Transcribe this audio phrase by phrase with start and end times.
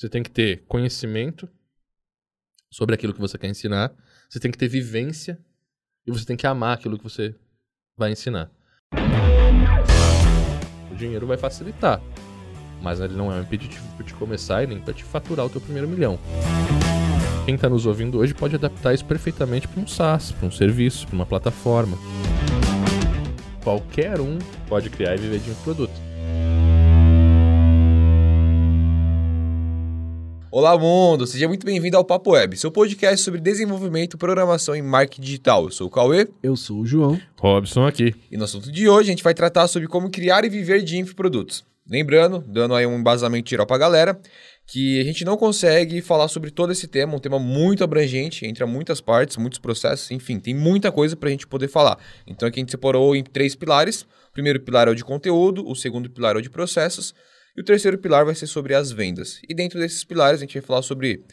[0.00, 1.46] Você tem que ter conhecimento
[2.70, 3.92] sobre aquilo que você quer ensinar,
[4.30, 5.38] você tem que ter vivência
[6.06, 7.34] e você tem que amar aquilo que você
[7.98, 8.50] vai ensinar.
[10.90, 12.00] O dinheiro vai facilitar,
[12.80, 15.50] mas ele não é um impeditivo para te começar e nem para te faturar o
[15.50, 16.18] teu primeiro milhão.
[17.44, 21.06] Quem está nos ouvindo hoje pode adaptar isso perfeitamente para um SaaS, para um serviço,
[21.08, 21.98] para uma plataforma.
[23.62, 26.09] Qualquer um pode criar e viver de um produto.
[30.52, 31.28] Olá, mundo!
[31.28, 35.62] Seja muito bem-vindo ao Papo Web, seu podcast sobre desenvolvimento, programação e marketing digital.
[35.62, 36.26] Eu sou o Cauê.
[36.42, 37.20] Eu sou o João.
[37.38, 38.16] Robson aqui.
[38.28, 40.98] E no assunto de hoje a gente vai tratar sobre como criar e viver de
[40.98, 41.64] infoprodutos.
[41.88, 44.20] Lembrando, dando aí um embasamento geral pra galera,
[44.66, 48.66] que a gente não consegue falar sobre todo esse tema, um tema muito abrangente, entra
[48.66, 51.96] muitas partes, muitos processos, enfim, tem muita coisa pra gente poder falar.
[52.26, 54.02] Então aqui a gente separou em três pilares.
[54.02, 57.14] O primeiro pilar é o de conteúdo, o segundo pilar é o de processos
[57.56, 59.40] e o terceiro pilar vai ser sobre as vendas.
[59.48, 61.24] E dentro desses pilares a gente vai falar sobre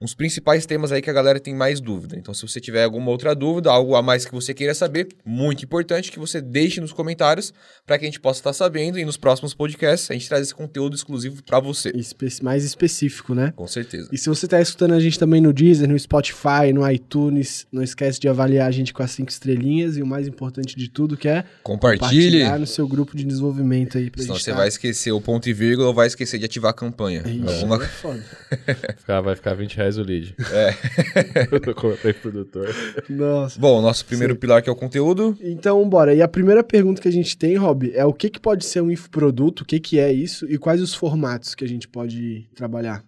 [0.00, 2.16] uns principais temas aí que a galera tem mais dúvida.
[2.18, 5.64] Então, se você tiver alguma outra dúvida, algo a mais que você queira saber, muito
[5.64, 7.52] importante que você deixe nos comentários
[7.86, 10.54] para que a gente possa estar sabendo e nos próximos podcasts a gente traz esse
[10.54, 11.90] conteúdo exclusivo para você.
[11.94, 13.52] Espe mais específico, né?
[13.54, 14.08] Com certeza.
[14.12, 17.82] E se você está escutando a gente também no Deezer, no Spotify, no iTunes, não
[17.82, 21.16] esquece de avaliar a gente com as cinco estrelinhas e o mais importante de tudo
[21.16, 24.10] que é compartilhe compartilhar no seu grupo de desenvolvimento aí.
[24.10, 24.56] Pra Senão você tá...
[24.58, 27.22] vai esquecer o ponto e vírgula ou vai esquecer de ativar a campanha.
[27.26, 27.82] Ixi, Alguma...
[27.82, 28.24] é foda.
[29.22, 30.34] vai ficar 20 reais o lead.
[30.52, 30.74] É.
[31.50, 32.68] Eu tô comentando produtor.
[33.08, 33.58] Nossa.
[33.58, 34.40] Bom, nosso primeiro Sim.
[34.40, 35.36] pilar que é o conteúdo.
[35.40, 36.14] Então, bora.
[36.14, 38.80] E a primeira pergunta que a gente tem, Rob, é o que, que pode ser
[38.80, 42.48] um infoproduto, o que, que é isso e quais os formatos que a gente pode
[42.54, 43.04] trabalhar?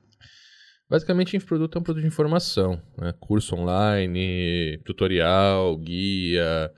[0.89, 2.81] Basicamente, infoproduto é um produto de informação.
[2.97, 3.13] Né?
[3.19, 6.71] Curso online, tutorial, guia,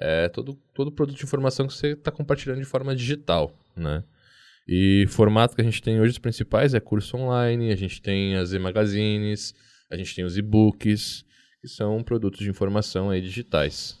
[0.00, 3.52] é todo, todo produto de informação que você está compartilhando de forma digital.
[3.76, 4.04] Né?
[4.68, 8.36] E formato que a gente tem hoje, os principais, é curso online, a gente tem
[8.36, 9.54] as e-magazines,
[9.90, 11.24] a gente tem os e-books,
[11.62, 13.96] que são produtos de informação aí digitais.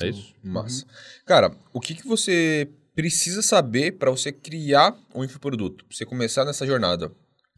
[0.00, 0.34] É isso?
[0.42, 0.86] Massa.
[1.26, 5.84] Cara, o que, que você precisa saber para você criar um infoproduto?
[5.84, 7.08] Pra você começar nessa jornada?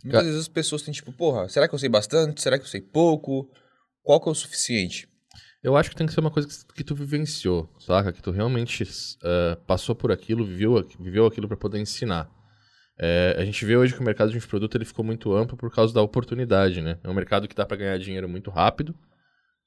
[0.02, 2.42] Muitas Ca- vezes as pessoas têm tipo, porra, será que eu sei bastante?
[2.42, 3.48] Será que eu sei pouco?
[4.02, 5.08] Qual que é o suficiente?
[5.66, 8.12] Eu acho que tem que ser uma coisa que, tu vivenciou, saca?
[8.12, 8.84] Que tu realmente
[9.24, 12.30] eh, passou por aquilo, viveu, viveu aquilo para poder ensinar.
[12.96, 15.68] Eh, a gente vê hoje que o mercado de infoproduto ele ficou muito amplo por
[15.74, 17.00] causa da oportunidade, né?
[17.02, 18.94] É um mercado que dá para ganhar dinheiro muito rápido,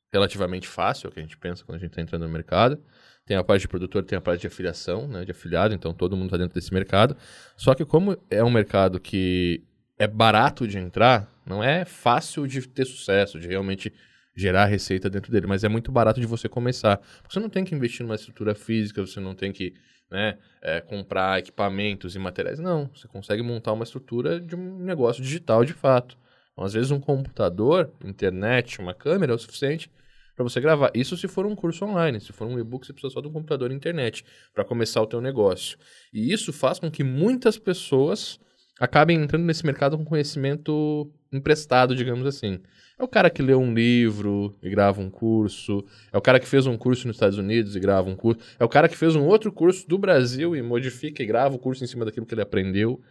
[0.10, 2.82] relativamente fácil, é o que a gente pensa quando a gente está entrando no mercado.
[3.26, 5.26] Tem a parte de produtor, tem a parte de afiliação, né?
[5.26, 7.18] De afiliado, então todo mundo está dentro desse mercado.
[7.58, 9.66] Só que como é um mercado que
[9.98, 13.92] é barato de entrar, não é fácil de ter sucesso, de realmente
[14.36, 17.02] gerar receita dentro dele, mas é muito barato de você começar.
[17.30, 19.74] Você não tem que investir numa estrutura física, você não tem que
[20.10, 22.60] né, é, comprar equipamentos e materiais.
[22.60, 26.18] Não, você consegue montar uma estrutura de um negócio digital de fato.
[26.54, 29.90] Então, às vezes, um computador, internet, uma câmera é o suficiente
[30.36, 30.90] para você gravar.
[30.94, 32.20] Isso se for um curso online.
[32.20, 34.24] Se for um e-book, você precisa só de um computador e internet
[34.54, 35.78] para começar o teu negócio.
[36.14, 38.40] E isso faz com que muitas pessoas
[38.80, 42.60] acabem entrando nesse mercado com conhecimento emprestado, digamos assim.
[43.00, 46.46] É o cara que lê um livro e grava um curso, é o cara que
[46.46, 49.16] fez um curso nos Estados Unidos e grava um curso, é o cara que fez
[49.16, 52.34] um outro curso do Brasil e modifica e grava o curso em cima daquilo que
[52.34, 53.02] ele aprendeu,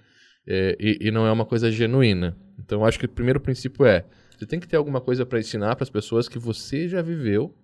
[0.46, 2.36] é, e, e não é uma coisa genuína.
[2.58, 4.04] Então, eu acho que o primeiro princípio é,
[4.36, 7.56] você tem que ter alguma coisa para ensinar para as pessoas que você já viveu,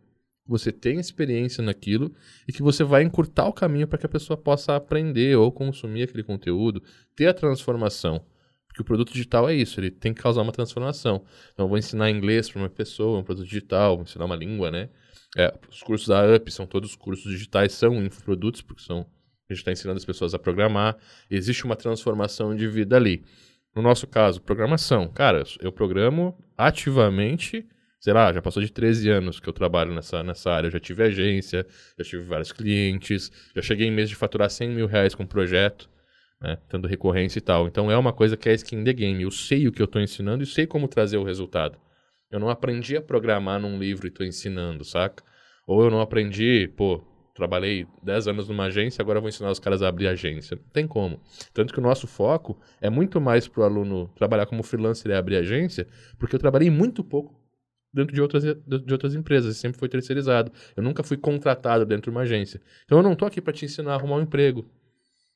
[0.47, 2.11] você tem experiência naquilo
[2.49, 6.05] e que você vai encurtar o caminho para que a pessoa possa aprender ou consumir
[6.05, 6.83] aquele conteúdo,
[7.15, 8.25] ter a transformação.
[8.75, 11.25] Porque o produto digital é isso, ele tem que causar uma transformação.
[11.53, 14.69] Então, eu vou ensinar inglês para uma pessoa, um produto digital, vou ensinar uma língua,
[14.69, 14.89] né?
[15.39, 19.07] É, os cursos da UP são todos cursos digitais, são infoprodutos, porque são,
[19.49, 20.97] a gente está ensinando as pessoas a programar.
[21.31, 23.25] Existe uma transformação de vida ali.
[23.77, 25.07] No nosso caso, programação.
[25.07, 27.65] Cara, eu programo ativamente,
[28.01, 30.67] sei lá, já passou de 13 anos que eu trabalho nessa, nessa área.
[30.67, 31.65] Eu já tive agência,
[31.97, 35.29] já tive vários clientes, já cheguei em mês de faturar 100 mil reais com um
[35.29, 35.94] projeto
[36.45, 37.67] né, tendo recorrência e tal.
[37.67, 39.23] Então é uma coisa que é skin the game.
[39.23, 41.79] Eu sei o que eu estou ensinando e sei como trazer o resultado.
[42.31, 45.25] Eu não aprendi a programar num livro e estou ensinando, saca?
[45.67, 47.03] Ou eu não aprendi, pô,
[47.35, 50.57] trabalhei 10 anos numa agência, agora vou ensinar os caras a abrir agência.
[50.57, 51.19] Não tem como.
[51.55, 55.15] Tanto que o nosso foco é muito mais para o aluno trabalhar como freelancer e
[55.15, 55.87] abrir agência,
[56.19, 57.41] porque eu trabalhei muito pouco
[57.93, 60.53] dentro de outras, de outras empresas, sempre foi terceirizado.
[60.77, 62.61] Eu nunca fui contratado dentro de uma agência.
[62.85, 64.69] Então eu não tô aqui para te ensinar a arrumar um emprego.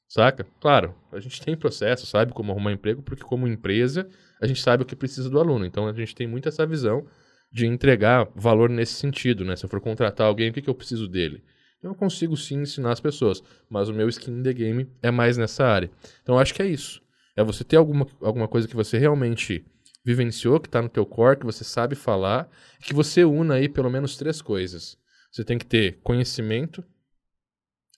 [0.09, 0.47] Saca?
[0.59, 4.09] Claro, a gente tem processo, sabe como arrumar emprego, porque como empresa,
[4.41, 5.67] a gente sabe o que precisa do aluno.
[5.67, 7.07] Então a gente tem muito essa visão
[7.53, 9.55] de entregar valor nesse sentido, né?
[9.55, 11.45] Se eu for contratar alguém, o que, que eu preciso dele?
[11.79, 15.11] Então eu consigo sim ensinar as pessoas, mas o meu skin in the game é
[15.11, 15.91] mais nessa área.
[16.23, 17.03] Então acho que é isso.
[17.37, 19.65] É você ter alguma, alguma coisa que você realmente
[20.05, 22.49] vivenciou, que está no teu core, que você sabe falar,
[22.81, 24.97] que você una aí pelo menos três coisas.
[25.31, 26.83] Você tem que ter conhecimento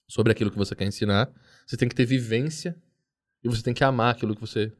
[0.08, 1.32] sobre aquilo que você quer ensinar,
[1.70, 2.74] você tem que ter vivência
[3.44, 4.72] e você tem que amar aquilo que você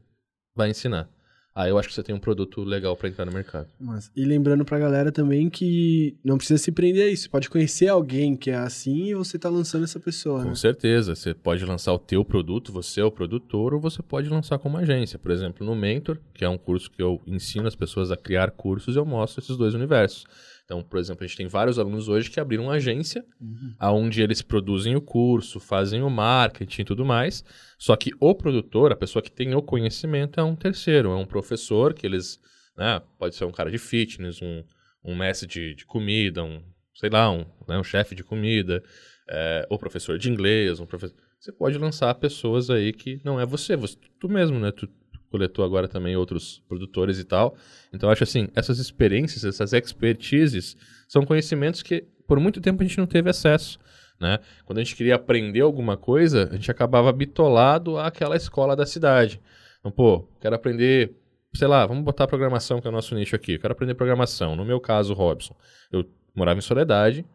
[0.53, 1.09] vai ensinar.
[1.55, 3.69] Aí eu acho que você tem um produto legal para entrar no mercado.
[3.79, 7.23] Mas, e lembrando pra galera também que não precisa se prender a isso.
[7.23, 10.55] Você pode conhecer alguém que é assim e você tá lançando essa pessoa, Com né?
[10.55, 11.15] certeza.
[11.15, 14.77] Você pode lançar o teu produto, você é o produtor, ou você pode lançar como
[14.77, 15.17] agência.
[15.17, 18.51] Por exemplo, no Mentor, que é um curso que eu ensino as pessoas a criar
[18.51, 20.25] cursos, eu mostro esses dois universos.
[20.71, 23.73] Então, por exemplo, a gente tem vários alunos hoje que abriram uma agência, Uhum.
[23.77, 27.43] aonde eles produzem o curso, fazem o marketing e tudo mais.
[27.77, 31.25] Só que o produtor, a pessoa que tem o conhecimento, é um terceiro, é um
[31.25, 32.39] professor que eles,
[32.77, 34.63] né, pode ser um cara de fitness, um,
[35.03, 36.63] um mestre de, de comida, um,
[36.95, 38.81] sei lá, um, né, um chefe de comida,
[39.29, 41.17] é, ou professor de inglês, um professor.
[41.37, 44.71] Você pode lançar pessoas aí que não é você, você tu mesmo, né?
[44.71, 44.87] Tu
[45.31, 47.55] coletou agora também outros produtores e tal.
[47.91, 50.75] Então acho assim, essas experiências, essas expertises
[51.07, 53.79] são conhecimentos que por muito tempo a gente não teve acesso.
[54.19, 54.37] Né?
[54.65, 59.41] Quando a gente queria aprender alguma coisa, a gente acabava bitolado àquela escola da cidade.
[59.79, 61.15] Então, pô, quero aprender,
[61.55, 63.57] sei lá, vamos botar programação, que é o nosso nicho aqui.
[63.57, 64.55] Quero aprender programação.
[64.55, 65.55] No meu caso, Robson,
[65.91, 66.05] eu
[66.35, 67.25] morava em Soledade,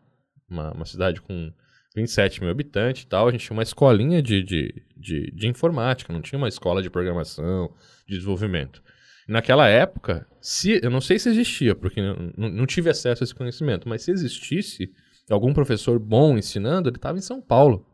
[0.49, 1.53] uma, uma cidade com
[1.97, 3.27] 27 mil habitantes e tal.
[3.27, 6.91] A gente tinha uma escolinha de, de, de, de informática, não tinha uma escola de
[6.91, 7.73] programação,
[8.07, 8.83] de desenvolvimento.
[9.27, 12.01] E naquela época, se, eu não sei se existia, porque
[12.37, 14.93] não, tive acesso a esse conhecimento, mas se existisse
[15.29, 17.85] algum professor bom ensinando, ele estava em São Paulo.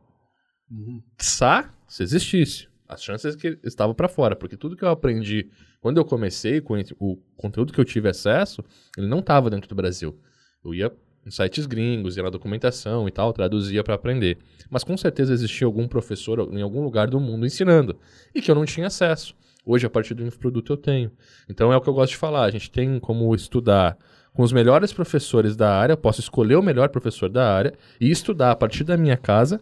[0.71, 1.01] Uhum.
[1.17, 2.69] Quiçá, se existisse.
[2.87, 5.49] As chances que estavam para fora, porque tudo que eu aprendi
[5.81, 8.63] quando eu comecei, com o conteúdo que eu tive acesso,
[8.99, 10.21] ele não estava dentro do Brasil.
[10.65, 10.93] Eu ia
[11.29, 14.39] sites gringos, ia na documentação e tal, traduzia para aprender.
[14.71, 17.97] Mas com certeza existia algum professor em algum lugar do mundo ensinando
[18.35, 19.35] e que eu não tinha acesso.
[19.65, 21.13] Hoje, a partir do infoproduto, eu tenho.
[21.49, 22.45] Então é o que eu gosto de falar.
[22.45, 23.97] A gente tem como estudar
[24.35, 28.11] com os melhores professores da área, eu posso escolher o melhor professor da área e
[28.11, 29.61] estudar a partir da minha casa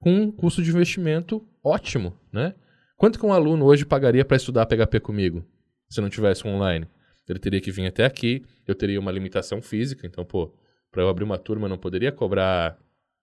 [0.00, 2.54] com um custo de investimento ótimo, né?
[2.96, 5.44] Quanto que um aluno hoje pagaria para estudar PHP comigo,
[5.88, 6.86] se não tivesse online?
[7.28, 10.54] Ele teria que vir até aqui, eu teria uma limitação física, então, pô,
[10.90, 12.78] para eu abrir uma turma eu não poderia cobrar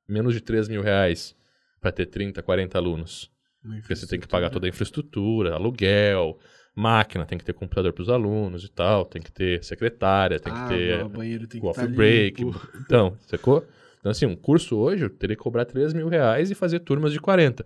[0.07, 1.35] menos de 3 mil reais
[1.79, 3.31] para ter 30, 40 alunos.
[3.61, 6.37] Porque você tem que pagar toda a infraestrutura, aluguel,
[6.75, 10.51] máquina, tem que ter computador para os alunos e tal, tem que ter secretária, tem
[10.51, 12.43] ah, que ter o banheiro tem coffee tá break.
[12.43, 12.59] limpo.
[12.85, 13.65] Então, sacou?
[13.99, 17.13] Então, assim, um curso hoje eu teria que cobrar 3 mil reais e fazer turmas
[17.13, 17.63] de 40.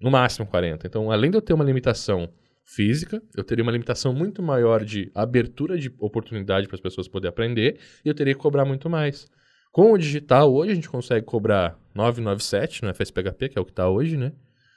[0.00, 0.86] No máximo 40.
[0.86, 2.28] Então, além de eu ter uma limitação
[2.64, 7.30] física, eu teria uma limitação muito maior de abertura de oportunidade para as pessoas poderem
[7.30, 9.28] aprender e eu teria que cobrar muito mais.
[9.72, 13.72] Com o digital, hoje a gente consegue cobrar 997 no FSPHP, que é o que
[13.72, 14.32] está hoje, né?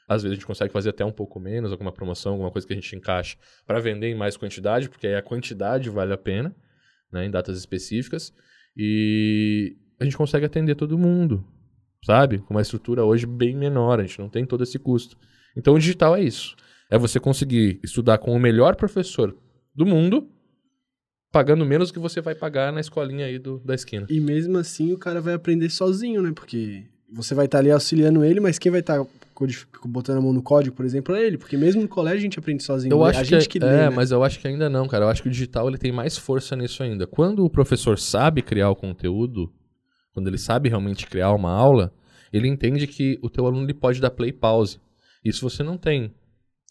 [0.07, 2.73] Às vezes a gente consegue fazer até um pouco menos, alguma promoção, alguma coisa que
[2.73, 6.55] a gente encaixe para vender em mais quantidade, porque aí a quantidade vale a pena,
[7.11, 8.33] né, em datas específicas.
[8.77, 11.43] E a gente consegue atender todo mundo,
[12.05, 12.37] sabe?
[12.39, 15.17] Com uma estrutura hoje bem menor, a gente não tem todo esse custo.
[15.57, 16.55] Então o digital é isso.
[16.89, 19.35] É você conseguir estudar com o melhor professor
[19.73, 20.29] do mundo,
[21.31, 24.05] pagando menos do que você vai pagar na escolinha aí do, da esquina.
[24.09, 26.31] E mesmo assim o cara vai aprender sozinho, né?
[26.33, 29.05] Porque você vai estar ali auxiliando ele, mas quem vai estar
[29.85, 31.37] botando a mão no código, por exemplo, é ele.
[31.37, 32.93] Porque mesmo no colégio a gente aprende sozinho.
[32.93, 33.09] Eu né?
[33.09, 33.89] acho a que, gente que lê, é, né?
[33.89, 35.05] mas eu acho que ainda não, cara.
[35.05, 37.05] Eu acho que o digital ele tem mais força nisso ainda.
[37.05, 39.51] Quando o professor sabe criar o conteúdo,
[40.13, 41.93] quando ele sabe realmente criar uma aula,
[42.31, 44.79] ele entende que o teu aluno ele pode dar play e pause.
[45.23, 46.13] Isso você não tem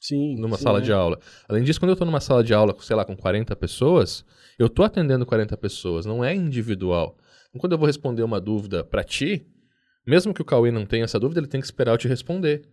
[0.04, 0.82] Sim, numa sim, sala é.
[0.82, 1.18] de aula.
[1.48, 4.22] Além disso, quando eu estou numa sala de aula, sei lá, com 40 pessoas,
[4.58, 7.16] eu estou atendendo 40 pessoas, não é individual.
[7.48, 9.46] Então, quando eu vou responder uma dúvida para ti,
[10.06, 12.68] mesmo que o Cauê não tenha essa dúvida, ele tem que esperar eu te responder.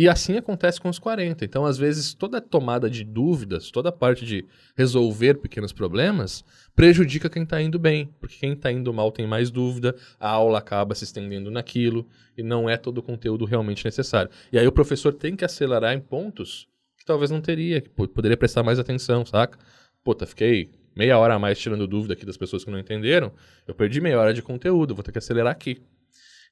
[0.00, 1.44] E assim acontece com os 40.
[1.44, 4.44] Então, às vezes, toda tomada de dúvidas, toda a parte de
[4.76, 8.08] resolver pequenos problemas, prejudica quem está indo bem.
[8.20, 12.44] Porque quem está indo mal tem mais dúvida, a aula acaba se estendendo naquilo, e
[12.44, 14.30] não é todo o conteúdo realmente necessário.
[14.52, 18.06] E aí o professor tem que acelerar em pontos que talvez não teria, que po-
[18.06, 19.58] poderia prestar mais atenção, saca?
[20.04, 23.32] Puta, fiquei meia hora a mais tirando dúvida aqui das pessoas que não entenderam,
[23.66, 25.82] eu perdi meia hora de conteúdo, vou ter que acelerar aqui.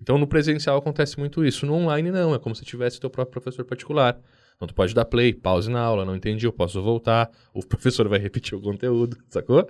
[0.00, 3.40] Então no presencial acontece muito isso, no online não, é como se tivesse teu próprio
[3.40, 4.20] professor particular.
[4.56, 8.08] Então tu pode dar play, pause na aula, não entendi, eu posso voltar, o professor
[8.08, 9.68] vai repetir o conteúdo, sacou?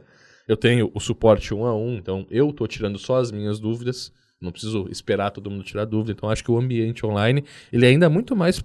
[0.49, 4.12] Eu tenho o suporte um a um, então eu tô tirando só as minhas dúvidas,
[4.40, 7.88] não preciso esperar todo mundo tirar dúvida, então acho que o ambiente online, ele é
[7.88, 8.62] ainda muito mais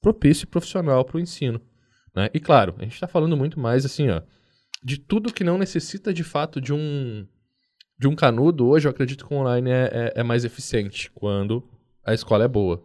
[0.00, 1.60] propício e profissional para o ensino,
[2.14, 2.28] né?
[2.32, 4.22] E claro, a gente está falando muito mais assim, ó,
[4.84, 7.26] de tudo que não necessita de fato de um
[7.98, 11.62] de um canudo, hoje eu acredito que o online é, é, é mais eficiente quando
[12.04, 12.82] a escola é boa.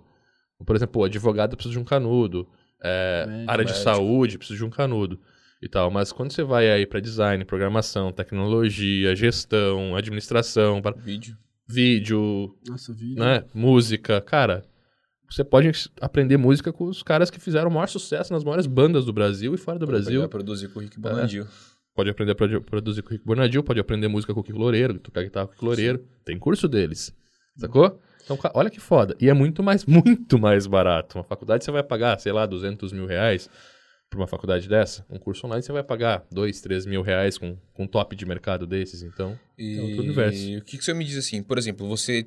[0.66, 2.48] Por exemplo, o advogado precisa de um canudo,
[2.82, 3.92] é, Médico, área de médico.
[3.92, 5.20] saúde, preciso de um canudo
[5.62, 5.90] e tal.
[5.90, 11.38] Mas quando você vai aí para design, programação, tecnologia, gestão, administração, Vídeo.
[11.68, 13.24] vídeo, Nossa, vídeo.
[13.24, 14.66] né, música, cara,
[15.30, 19.06] você pode aprender música com os caras que fizeram o maior sucesso nas maiores bandas
[19.06, 20.22] do Brasil e fora do Brasil.
[20.22, 21.48] Vai produzir com o Rick Bonadil.
[22.00, 24.58] Pode aprender a produ- produzir com o Rico Bonadil, pode aprender música com o Kiko
[24.58, 26.00] Loureiro, tocar guitarra com o Kiko Loureiro.
[26.24, 27.14] Tem curso deles.
[27.58, 28.00] Sacou?
[28.24, 29.18] Então, olha que foda.
[29.20, 31.18] E é muito mais, muito mais barato.
[31.18, 33.50] Uma faculdade você vai pagar, sei lá, 200 mil reais
[34.10, 35.06] pra uma faculdade dessa.
[35.10, 38.26] Um curso online você vai pagar 2, 3 mil reais com, com um top de
[38.26, 39.04] mercado desses.
[39.04, 40.58] Então, E É outro universo.
[40.58, 41.44] o que, que você me diz assim?
[41.44, 42.26] Por exemplo, você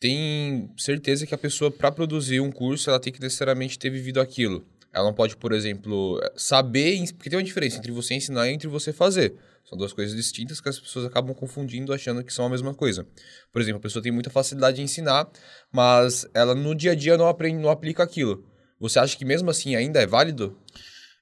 [0.00, 4.20] tem certeza que a pessoa, para produzir um curso, ela tem que necessariamente ter vivido
[4.20, 4.64] aquilo.
[4.92, 6.98] Ela não pode, por exemplo, saber.
[7.14, 9.34] Porque tem uma diferença entre você ensinar e entre você fazer.
[9.64, 13.06] São duas coisas distintas que as pessoas acabam confundindo, achando que são a mesma coisa.
[13.52, 15.28] Por exemplo, a pessoa tem muita facilidade em ensinar,
[15.70, 18.44] mas ela no dia a dia não aprende, não aplica aquilo.
[18.80, 20.56] Você acha que mesmo assim ainda é válido?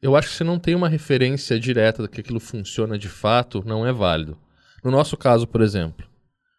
[0.00, 3.64] eu acho que se não tem uma referência direta de que aquilo funciona de fato,
[3.66, 4.38] não é válido.
[4.84, 6.06] No nosso caso, por exemplo,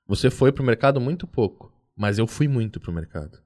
[0.08, 3.40] você foi pro mercado muito pouco, mas eu fui muito pro mercado.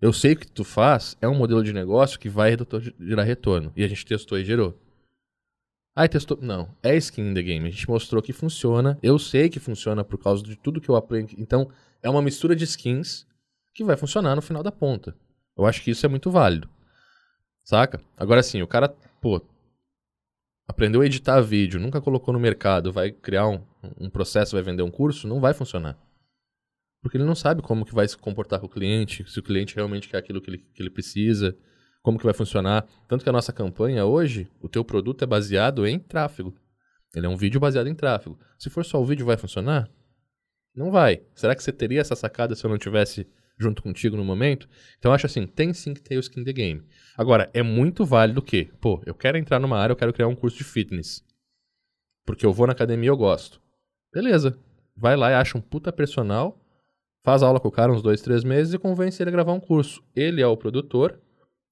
[0.00, 2.56] Eu sei que tu faz é um modelo de negócio que vai
[2.98, 3.72] gerar retorno.
[3.76, 4.78] E a gente testou e gerou.
[5.94, 6.38] Aí testou.
[6.40, 7.68] Não, é skin in the game.
[7.68, 8.98] A gente mostrou que funciona.
[9.02, 11.36] Eu sei que funciona por causa de tudo que eu aprendi.
[11.38, 11.70] Então,
[12.02, 13.26] é uma mistura de skins
[13.74, 15.14] que vai funcionar no final da ponta.
[15.56, 16.68] Eu acho que isso é muito válido.
[17.62, 18.00] Saca?
[18.16, 18.88] Agora sim, o cara,
[19.20, 19.42] pô,
[20.66, 23.60] aprendeu a editar vídeo, nunca colocou no mercado, vai criar um,
[23.98, 25.98] um processo, vai vender um curso, não vai funcionar.
[27.02, 29.74] Porque ele não sabe como que vai se comportar com o cliente, se o cliente
[29.74, 31.56] realmente quer aquilo que ele, que ele precisa,
[32.02, 32.86] como que vai funcionar.
[33.08, 36.54] Tanto que a nossa campanha hoje, o teu produto é baseado em tráfego.
[37.14, 38.38] Ele é um vídeo baseado em tráfego.
[38.58, 39.88] Se for só o vídeo, vai funcionar?
[40.74, 41.22] Não vai.
[41.34, 43.26] Será que você teria essa sacada se eu não tivesse
[43.58, 44.68] junto contigo no momento?
[44.98, 46.86] Então acho assim, tem sim que ter o skin the game.
[47.16, 50.36] Agora, é muito válido que, pô, eu quero entrar numa área, eu quero criar um
[50.36, 51.24] curso de fitness.
[52.24, 53.60] Porque eu vou na academia e eu gosto.
[54.12, 54.58] Beleza.
[54.96, 56.59] Vai lá e acha um puta personal,
[57.22, 59.60] faz aula com o cara uns dois, três meses e convence ele a gravar um
[59.60, 60.02] curso.
[60.14, 61.20] Ele é o produtor,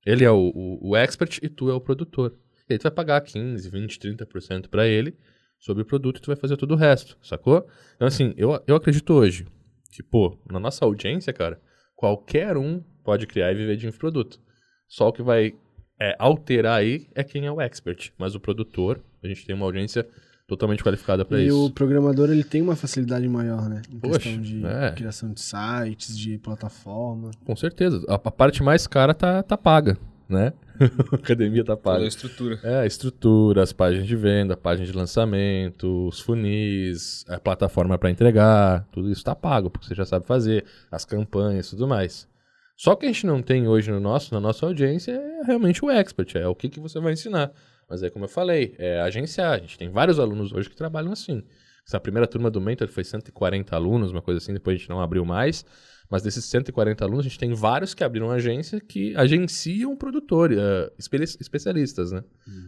[0.05, 2.37] ele é o, o, o expert e tu é o produtor.
[2.69, 5.17] E aí tu vai pagar 15, 20, 30% pra ele
[5.59, 7.67] sobre o produto e tu vai fazer todo o resto, sacou?
[7.97, 9.47] Então assim, eu, eu acredito hoje
[9.91, 11.61] que, pô, na nossa audiência, cara,
[11.97, 14.39] qualquer um pode criar e viver de infoproduto.
[14.87, 15.55] Só o que vai
[16.01, 18.13] é, alterar aí é quem é o expert.
[18.17, 20.09] Mas o produtor, a gente tem uma audiência
[20.49, 21.67] totalmente qualificada pra E isso.
[21.67, 23.83] o programador ele tem uma facilidade maior, né?
[23.93, 24.93] Em Poxa, questão de é.
[24.93, 27.31] criação de sites, de plataforma.
[27.45, 28.03] Com certeza.
[28.09, 30.55] A, a parte mais cara tá, tá paga, né?
[31.13, 32.05] a academia tá Toda paga.
[32.05, 32.59] a estrutura.
[32.63, 37.99] É, a estrutura, as páginas de venda, a página de lançamento, os funis, a plataforma
[37.99, 41.87] para entregar, tudo isso tá pago, porque você já sabe fazer, as campanhas e tudo
[41.87, 42.27] mais.
[42.75, 45.91] Só que a gente não tem hoje no nosso, na nossa audiência é realmente o
[45.91, 47.51] expert, é o que, que você vai ensinar.
[47.89, 49.53] Mas aí, como eu falei, é agenciar.
[49.55, 51.43] A gente tem vários alunos hoje que trabalham assim.
[51.87, 55.01] Essa primeira turma do Mentor foi 140 alunos, uma coisa assim, depois a gente não
[55.01, 55.65] abriu mais.
[56.11, 60.59] Mas desses 140 alunos, a gente tem vários que abriram agência que agenciam produtores,
[60.99, 62.23] espe- especialistas, né?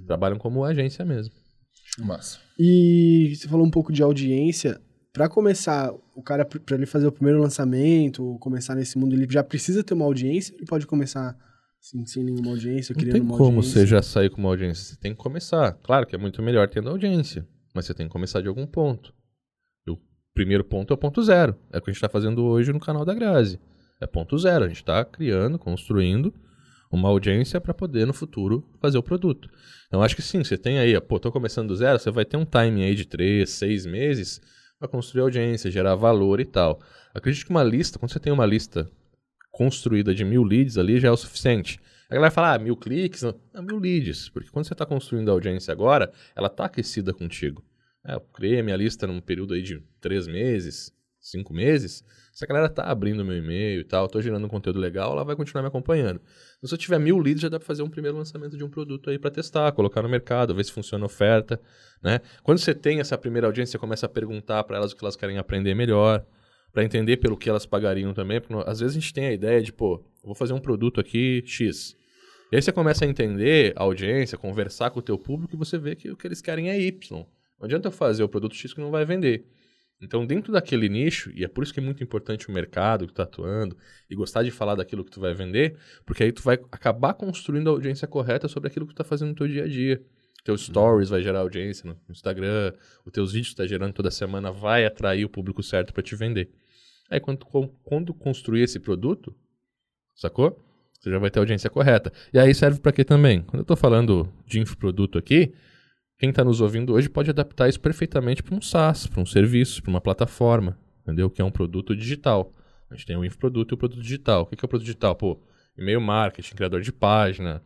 [0.07, 1.33] Trabalham como agência mesmo.
[1.99, 2.39] Massa.
[2.59, 4.81] E você falou um pouco de audiência.
[5.13, 9.27] Pra começar, o cara, pra ele fazer o primeiro lançamento, ou começar nesse mundo, ele
[9.29, 10.55] já precisa ter uma audiência?
[10.55, 11.37] Ele pode começar
[11.81, 13.81] assim, sem nenhuma audiência, Não criando tem uma como audiência?
[13.81, 14.85] você já sair com uma audiência.
[14.85, 15.73] Você tem que começar.
[15.83, 19.13] Claro que é muito melhor tendo audiência, mas você tem que começar de algum ponto.
[19.87, 19.99] E o
[20.35, 21.57] primeiro ponto é o ponto zero.
[21.73, 23.59] É o que a gente está fazendo hoje no canal da Grazi.
[24.01, 24.65] É ponto zero.
[24.65, 26.33] A gente está criando, construindo
[26.91, 29.49] uma audiência para poder no futuro fazer o produto.
[29.87, 32.37] Então acho que sim, você tem aí, pô, tô começando do zero, você vai ter
[32.37, 34.41] um timing aí de três, seis meses
[34.79, 36.81] para construir audiência, gerar valor e tal.
[37.15, 38.91] Acredito que uma lista, quando você tem uma lista
[39.51, 41.79] construída de mil leads ali, já é o suficiente.
[42.09, 45.33] A galera fala, ah, mil cliques, não, mil leads, porque quando você está construindo a
[45.33, 47.65] audiência agora, ela está aquecida contigo.
[48.05, 52.03] É, eu criei a minha lista num período aí de três meses, cinco meses,
[52.33, 55.25] se a galera tá abrindo meu e-mail e tal, tô gerando um conteúdo legal, ela
[55.25, 56.21] vai continuar me acompanhando.
[56.57, 58.71] Então, se eu tiver mil leads, já dá para fazer um primeiro lançamento de um
[58.71, 61.61] produto aí para testar, colocar no mercado, ver se funciona a oferta,
[62.03, 62.21] né?
[62.43, 65.17] Quando você tem essa primeira audiência, você começa a perguntar para elas o que elas
[65.17, 66.25] querem aprender melhor,
[66.73, 69.61] para entender pelo que elas pagariam também, porque às vezes a gente tem a ideia
[69.63, 71.97] de, pô, vou fazer um produto aqui X.
[72.53, 75.79] E aí você começa a entender a audiência, conversar com o teu público e você
[75.79, 77.25] vê que o que eles querem é Y.
[77.59, 79.47] Não adianta eu fazer o produto X que não vai vender.
[80.03, 83.13] Então, dentro daquele nicho, e é por isso que é muito importante o mercado que
[83.13, 83.77] tu tá atuando
[84.09, 87.69] e gostar de falar daquilo que tu vai vender, porque aí tu vai acabar construindo
[87.69, 90.03] a audiência correta sobre aquilo que tu tá fazendo no teu dia a dia.
[90.51, 92.73] Teu stories vai gerar audiência no Instagram,
[93.05, 96.17] os teus vídeos que tá gerando toda semana vai atrair o público certo para te
[96.17, 96.51] vender.
[97.09, 97.47] Aí quando,
[97.85, 99.33] quando construir esse produto,
[100.17, 100.61] sacou?
[100.99, 102.13] Você já vai ter a audiência correta.
[102.33, 103.43] E aí serve para quê também?
[103.43, 105.55] Quando eu estou falando de infoproduto aqui,
[106.19, 109.81] quem está nos ouvindo hoje pode adaptar isso perfeitamente para um SaaS, para um serviço,
[109.81, 111.31] para uma plataforma, entendeu?
[111.31, 112.53] Que é um produto digital.
[112.91, 114.43] A gente tem o infoproduto e o produto digital.
[114.43, 115.15] O que é o produto digital?
[115.15, 115.41] Pô,
[115.79, 117.63] e-mail marketing, criador de página.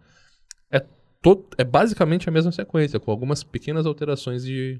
[0.70, 0.84] É,
[1.24, 4.78] todo, é basicamente a mesma sequência, com algumas pequenas alterações de,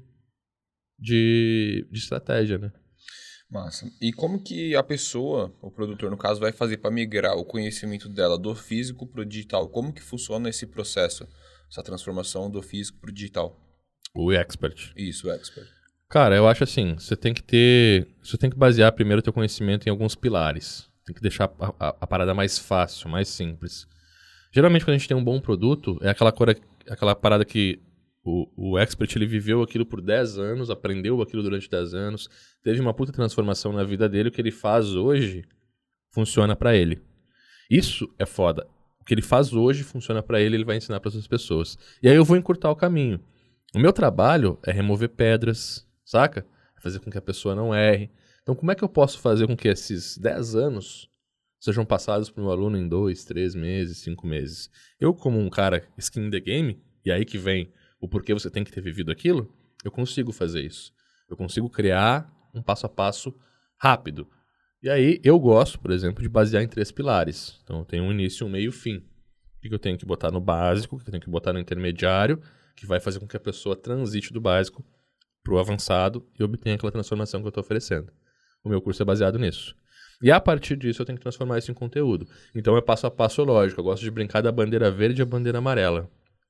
[0.97, 2.71] de, de estratégia, né?
[3.49, 3.91] Massa.
[3.99, 8.07] E como que a pessoa, o produtor no caso, vai fazer para migrar o conhecimento
[8.07, 9.67] dela do físico para o digital?
[9.69, 11.27] Como que funciona esse processo,
[11.69, 13.59] essa transformação do físico para o digital?
[14.13, 14.93] O expert.
[14.95, 15.67] Isso, o expert.
[16.07, 19.33] Cara, eu acho assim, você tem que ter, você tem que basear primeiro o teu
[19.33, 20.87] conhecimento em alguns pilares.
[21.05, 23.87] Tem que deixar a, a, a parada mais fácil, mais simples.
[24.55, 26.55] Geralmente quando a gente tem um bom produto, é aquela, cora,
[26.89, 27.77] aquela parada que
[28.23, 32.29] o, o expert ele viveu aquilo por 10 anos, aprendeu aquilo durante 10 anos,
[32.63, 35.43] teve uma puta transformação na vida dele, o que ele faz hoje
[36.09, 37.01] funciona para ele.
[37.69, 38.65] Isso é foda.
[38.97, 41.77] O que ele faz hoje funciona para ele, ele vai ensinar para outras pessoas.
[42.01, 43.19] E aí eu vou encurtar o caminho.
[43.75, 46.45] O meu trabalho é remover pedras, saca?
[46.77, 48.09] É fazer com que a pessoa não erre.
[48.41, 51.09] Então, como é que eu posso fazer com que esses 10 anos
[51.65, 54.69] sejam passados para um aluno em 2, 3 meses, 5 meses?
[54.99, 58.51] Eu, como um cara skin in the game, e aí que vem o porquê você
[58.51, 59.51] tem que ter vivido aquilo,
[59.83, 60.93] eu consigo fazer isso.
[61.27, 63.33] Eu consigo criar um passo a passo
[63.77, 64.27] rápido.
[64.81, 67.59] E aí, eu gosto, por exemplo, de basear em três pilares.
[67.63, 68.97] Então, eu tenho um início, um meio e um fim.
[69.57, 71.59] O que eu tenho que botar no básico, o que eu tenho que botar no
[71.59, 72.39] intermediário
[72.75, 74.85] que vai fazer com que a pessoa transite do básico
[75.43, 78.11] para o avançado e obtenha aquela transformação que eu estou oferecendo.
[78.63, 79.75] O meu curso é baseado nisso.
[80.21, 82.27] E a partir disso eu tenho que transformar isso em conteúdo.
[82.53, 83.81] Então é passo a passo lógico.
[83.81, 86.09] Eu gosto de brincar da bandeira verde e a bandeira amarela.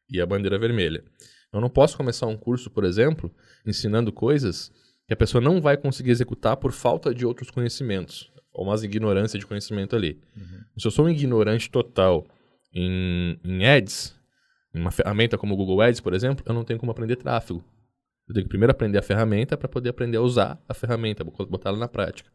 [0.10, 1.04] E a bandeira vermelha.
[1.52, 3.32] Eu não posso começar um curso, por exemplo,
[3.66, 4.72] ensinando coisas
[5.08, 8.32] que a pessoa não vai conseguir executar por falta de outros conhecimentos.
[8.54, 10.22] Ou uma ignorância de conhecimento ali.
[10.36, 10.60] Uhum.
[10.78, 12.26] Se eu sou um ignorante total
[12.74, 14.16] em, em ads,
[14.74, 17.64] uma ferramenta como o Google Ads, por exemplo, eu não tenho como aprender tráfego.
[18.28, 21.70] Eu tenho que primeiro aprender a ferramenta para poder aprender a usar a ferramenta, botar
[21.70, 22.30] ela na prática.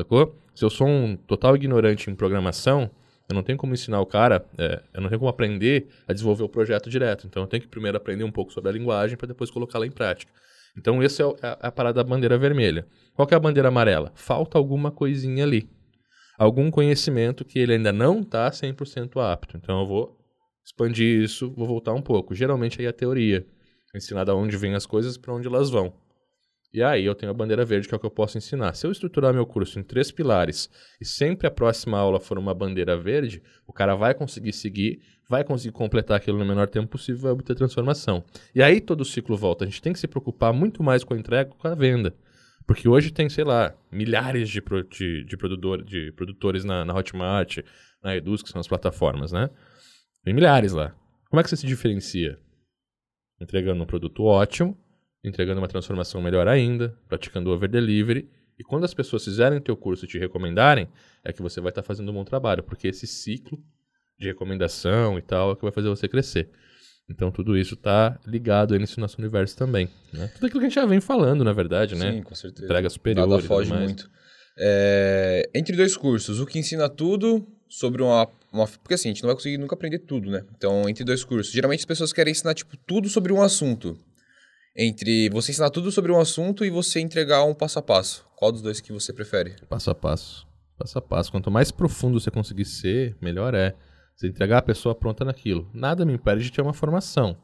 [0.00, 0.34] Sacou?
[0.54, 2.90] Se eu sou um total ignorante em programação,
[3.28, 6.42] eu não tenho como ensinar o cara, é, eu não tenho como aprender a desenvolver
[6.42, 7.26] o projeto direto.
[7.26, 9.90] Então eu tenho que primeiro aprender um pouco sobre a linguagem para depois colocá-la em
[9.90, 10.32] prática.
[10.76, 12.86] Então essa é, é a parada da bandeira vermelha.
[13.14, 14.10] Qual é a bandeira amarela?
[14.14, 15.68] Falta alguma coisinha ali.
[16.38, 19.58] Algum conhecimento que ele ainda não está 100% apto.
[19.58, 20.18] Então eu vou
[20.64, 22.34] expandir isso, vou voltar um pouco.
[22.34, 23.46] Geralmente aí é a teoria,
[23.94, 25.92] ensinar da onde vêm as coisas para onde elas vão.
[26.72, 28.74] E aí eu tenho a bandeira verde, que é o que eu posso ensinar.
[28.74, 32.54] Se eu estruturar meu curso em três pilares e sempre a próxima aula for uma
[32.54, 37.22] bandeira verde, o cara vai conseguir seguir, vai conseguir completar aquilo no menor tempo possível
[37.22, 38.22] vai obter transformação.
[38.54, 39.64] E aí todo o ciclo volta.
[39.64, 42.14] A gente tem que se preocupar muito mais com a entrega com a venda.
[42.66, 46.94] Porque hoje tem, sei lá, milhares de, pro, de, de, produtor, de produtores na, na
[46.94, 47.58] Hotmart,
[48.00, 49.50] na Eduz, que são as plataformas, né?
[50.22, 50.94] Tem milhares lá.
[51.28, 52.38] Como é que você se diferencia?
[53.40, 54.78] Entregando um produto ótimo,
[55.22, 58.28] entregando uma transformação melhor ainda, praticando over delivery.
[58.58, 60.88] E quando as pessoas fizerem o teu curso e te recomendarem,
[61.24, 63.58] é que você vai estar tá fazendo um bom trabalho, porque esse ciclo
[64.18, 66.50] de recomendação e tal é que vai fazer você crescer.
[67.08, 69.88] Então tudo isso está ligado aí nesse nosso universo também.
[70.12, 70.28] Né?
[70.28, 72.12] Tudo aquilo que a gente já vem falando, na verdade, né?
[72.12, 72.66] Sim, com certeza.
[72.66, 73.26] Entrega superior.
[73.26, 74.08] Nada foge muito.
[74.58, 75.48] É...
[75.54, 79.28] Entre dois cursos, o que ensina tudo sobre uma, uma, Porque assim, a gente não
[79.28, 80.44] vai conseguir nunca aprender tudo, né?
[80.56, 81.52] Então, entre dois cursos.
[81.52, 83.96] Geralmente as pessoas querem ensinar, tipo, tudo sobre um assunto.
[84.82, 88.26] Entre você ensinar tudo sobre um assunto e você entregar um passo a passo.
[88.34, 89.54] Qual dos dois que você prefere?
[89.68, 90.48] Passo a passo.
[90.78, 91.30] Passo a passo.
[91.30, 93.76] Quanto mais profundo você conseguir ser, melhor é.
[94.16, 95.70] Você entregar a pessoa pronta naquilo.
[95.74, 97.36] Nada me impede de ter uma formação.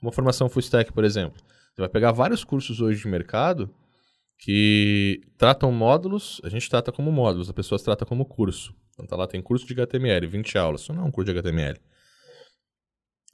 [0.00, 1.38] Uma formação full stack, por exemplo.
[1.74, 3.68] Você vai pegar vários cursos hoje de mercado
[4.38, 8.74] que tratam módulos, a gente trata como módulos, a pessoa trata como curso.
[8.94, 10.80] Então tá lá, tem curso de HTML, 20 aulas.
[10.80, 11.78] Isso não é um curso de HTML.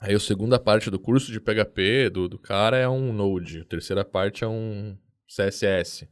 [0.01, 3.61] Aí a segunda parte do curso de PHP do, do cara é um Node.
[3.61, 6.09] A terceira parte é um CSS.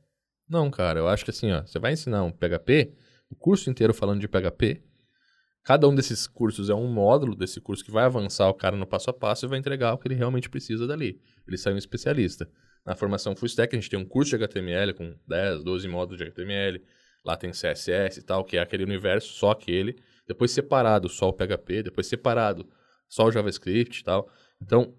[0.48, 2.94] Não, cara, eu acho que assim, ó, você vai ensinar um PHP,
[3.30, 4.82] o curso inteiro falando de PHP.
[5.64, 8.86] Cada um desses cursos é um módulo desse curso que vai avançar o cara no
[8.86, 11.20] passo a passo e vai entregar o que ele realmente precisa dali.
[11.46, 12.50] Ele sai um especialista.
[12.84, 16.18] Na formação Full Stack, a gente tem um curso de HTML com 10, 12 módulos
[16.18, 16.82] de HTML.
[17.24, 19.96] Lá tem CSS e tal, que é aquele universo, só aquele.
[20.26, 22.68] Depois separado só o PHP, depois separado
[23.12, 24.26] só o JavaScript e tal.
[24.62, 24.94] Então,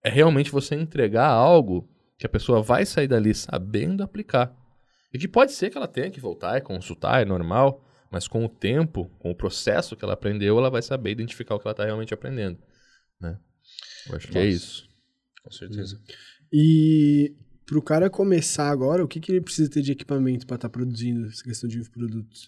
[0.00, 4.56] é realmente você entregar algo que a pessoa vai sair dali sabendo aplicar.
[5.12, 8.44] E que pode ser que ela tenha que voltar e consultar, é normal, mas com
[8.44, 11.72] o tempo, com o processo que ela aprendeu, ela vai saber identificar o que ela
[11.72, 12.60] está realmente aprendendo.
[13.20, 13.36] Né?
[14.08, 14.32] Eu acho Nossa.
[14.32, 14.88] que é isso.
[15.42, 16.00] Com certeza.
[16.52, 17.34] E
[17.66, 20.68] para o cara começar agora, o que, que ele precisa ter de equipamento para estar
[20.68, 22.46] tá produzindo essa questão de produtos?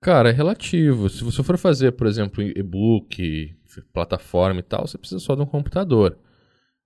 [0.00, 1.08] Cara, é relativo.
[1.08, 5.46] Se você for fazer, por exemplo, e-book, plataforma e tal, você precisa só de um
[5.46, 6.18] computador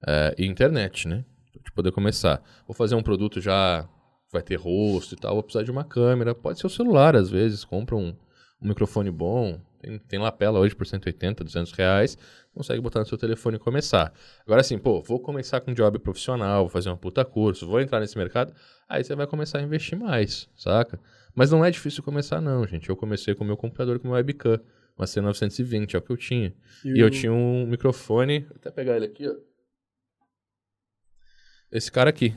[0.07, 1.25] é, e internet, né?
[1.63, 2.43] Pra poder começar.
[2.67, 3.89] Vou fazer um produto já
[4.33, 6.35] vai ter rosto e tal, vou precisar de uma câmera.
[6.35, 7.65] Pode ser o celular, às vezes.
[7.65, 8.15] Compra um,
[8.63, 9.61] um microfone bom.
[9.81, 12.19] Tem, tem lapela hoje por 180, 200 reais.
[12.55, 14.13] Consegue botar no seu telefone e começar.
[14.45, 17.81] Agora, assim, pô, vou começar com um job profissional, vou fazer um puta curso, vou
[17.81, 18.53] entrar nesse mercado.
[18.89, 21.01] Aí você vai começar a investir mais, saca?
[21.35, 22.89] Mas não é difícil começar, não, gente.
[22.89, 24.61] Eu comecei com o meu computador com o webcam.
[25.01, 26.55] Uma C920, é o que eu tinha.
[26.85, 28.41] E, e eu tinha um microfone.
[28.41, 29.35] Vou até pegar ele aqui, ó.
[31.73, 32.35] Esse cara aqui.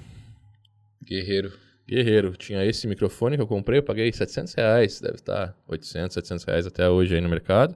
[1.05, 1.51] Guerreiro.
[1.85, 2.37] Guerreiro.
[2.37, 5.01] Tinha esse microfone que eu comprei, eu paguei 700 reais.
[5.01, 7.75] Deve estar 800, 700 reais até hoje aí no mercado.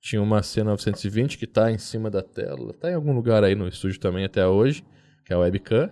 [0.00, 2.72] Tinha uma C920 que está em cima da tela.
[2.72, 4.84] Está em algum lugar aí no estúdio também até hoje,
[5.24, 5.88] que é a webcam.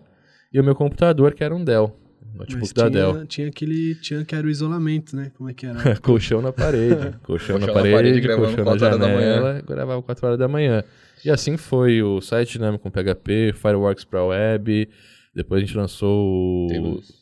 [0.53, 1.97] E o meu computador, que era um Dell.
[2.35, 3.27] Notebook Mas da tinha, Dell.
[3.27, 3.94] tinha aquele.
[3.97, 5.31] Tinha que era o isolamento, né?
[5.37, 5.97] Como é que era?
[6.03, 7.16] colchão na parede.
[7.23, 9.62] Colchão, na na parede, parede, gravando colchão na da janela.
[9.66, 10.83] Gravava 4 horas da manhã.
[11.25, 14.88] E assim foi o site dinâmico com PHP, Fireworks para web.
[15.35, 17.12] Depois a gente lançou o Tables.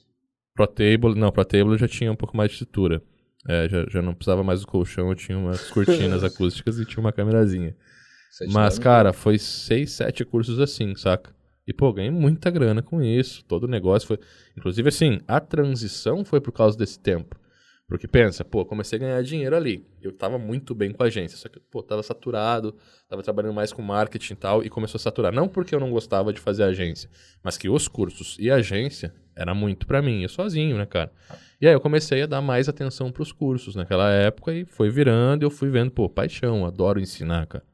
[0.55, 1.15] ProTable.
[1.15, 3.03] Não, ProTable já tinha um pouco mais de estrutura.
[3.49, 7.01] É, já, já não precisava mais do colchão, eu tinha umas cortinas acústicas e tinha
[7.01, 7.75] uma câmerazinha.
[8.51, 11.35] Mas, cara, foi seis, sete cursos assim, saca?
[11.67, 13.45] E, pô, ganhei muita grana com isso.
[13.45, 14.19] Todo o negócio foi.
[14.57, 17.41] Inclusive, assim, a transição foi por causa desse tempo.
[17.87, 19.87] Porque pensa, pô, comecei a ganhar dinheiro ali.
[20.01, 22.75] Eu tava muito bem com a agência, só que, pô, tava saturado,
[23.07, 25.31] tava trabalhando mais com marketing e tal, e começou a saturar.
[25.31, 27.11] Não porque eu não gostava de fazer agência,
[27.43, 31.13] mas que os cursos e a agência era muito pra mim, eu sozinho, né, cara?
[31.61, 35.43] E aí eu comecei a dar mais atenção pros cursos naquela época e foi virando,
[35.43, 37.65] eu fui vendo, pô, paixão, adoro ensinar, cara.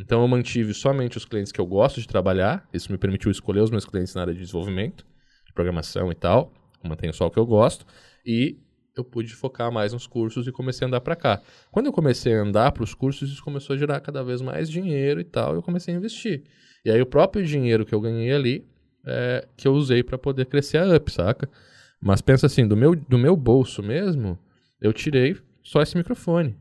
[0.00, 2.68] Então eu mantive somente os clientes que eu gosto de trabalhar.
[2.72, 5.06] Isso me permitiu escolher os meus clientes na área de desenvolvimento,
[5.46, 6.52] de programação e tal.
[6.82, 7.86] Mantenho só o que eu gosto.
[8.26, 8.58] E
[8.96, 11.42] eu pude focar mais nos cursos e comecei a andar para cá.
[11.70, 14.70] Quando eu comecei a andar para os cursos, isso começou a gerar cada vez mais
[14.70, 15.54] dinheiro e tal.
[15.54, 16.44] E eu comecei a investir.
[16.84, 18.66] E aí o próprio dinheiro que eu ganhei ali,
[19.06, 21.48] é, que eu usei para poder crescer a Up, saca?
[22.00, 24.38] Mas pensa assim, do meu, do meu bolso mesmo,
[24.80, 26.56] eu tirei só esse microfone.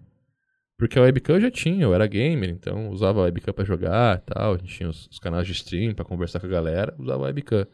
[0.83, 4.17] Porque a webcam eu já tinha, eu era gamer, então usava a webcam pra jogar
[4.17, 4.55] e tal.
[4.55, 7.27] A gente tinha os, os canais de stream pra conversar com a galera, usava a
[7.27, 7.65] webcam.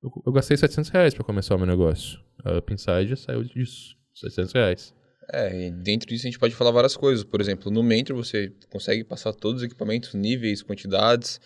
[0.00, 2.20] Eu, eu gastei 700 reais pra começar o meu negócio.
[2.44, 4.94] A Up Inside saiu disso, 700 reais.
[5.32, 7.24] É, e dentro disso a gente pode falar várias coisas.
[7.24, 11.40] Por exemplo, no Mentor você consegue passar todos os equipamentos, níveis, quantidades,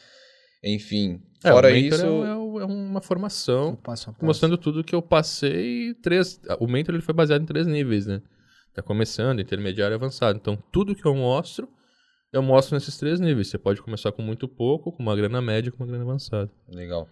[0.63, 1.23] enfim.
[1.43, 4.23] É, Fora o Mentor isso, é, é é uma formação passo passo.
[4.23, 5.95] mostrando tudo que eu passei.
[6.03, 8.21] Três, o Mentor ele foi baseado em três níveis, né?
[8.75, 10.39] Tá começando, intermediário e avançado.
[10.39, 11.69] Então, tudo que eu mostro,
[12.33, 13.49] eu mostro nesses três níveis.
[13.49, 16.51] Você pode começar com muito pouco, com uma grana média, com uma grana avançada.
[16.69, 17.09] Legal.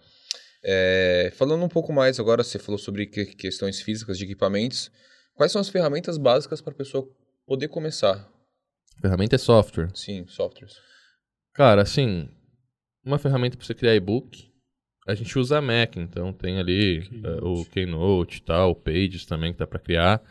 [0.63, 4.91] É, falando um pouco mais agora, você falou sobre que- questões físicas de equipamentos.
[5.35, 7.07] Quais são as ferramentas básicas para a pessoa
[7.45, 8.29] poder começar?
[9.01, 9.89] Ferramenta é software.
[9.93, 10.75] Sim, softwares.
[11.53, 12.29] Cara, assim,
[13.05, 14.49] uma ferramenta para você criar e-book,
[15.07, 19.25] a gente usa a Mac, então tem ali eh, o Keynote e tal, o Pages
[19.25, 20.21] também que dá para criar.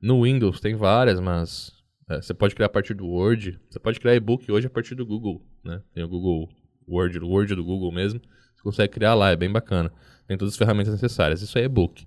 [0.00, 1.72] No Windows tem várias, mas
[2.08, 3.58] eh, você pode criar a partir do Word.
[3.68, 5.82] Você pode criar e-book hoje a partir do Google, né?
[5.92, 6.48] Tem o Google
[6.88, 8.20] Word, o Word do Google mesmo.
[8.20, 9.92] Você consegue criar lá, é bem bacana.
[10.26, 11.42] Tem todas as ferramentas necessárias.
[11.42, 12.06] Isso é e-book.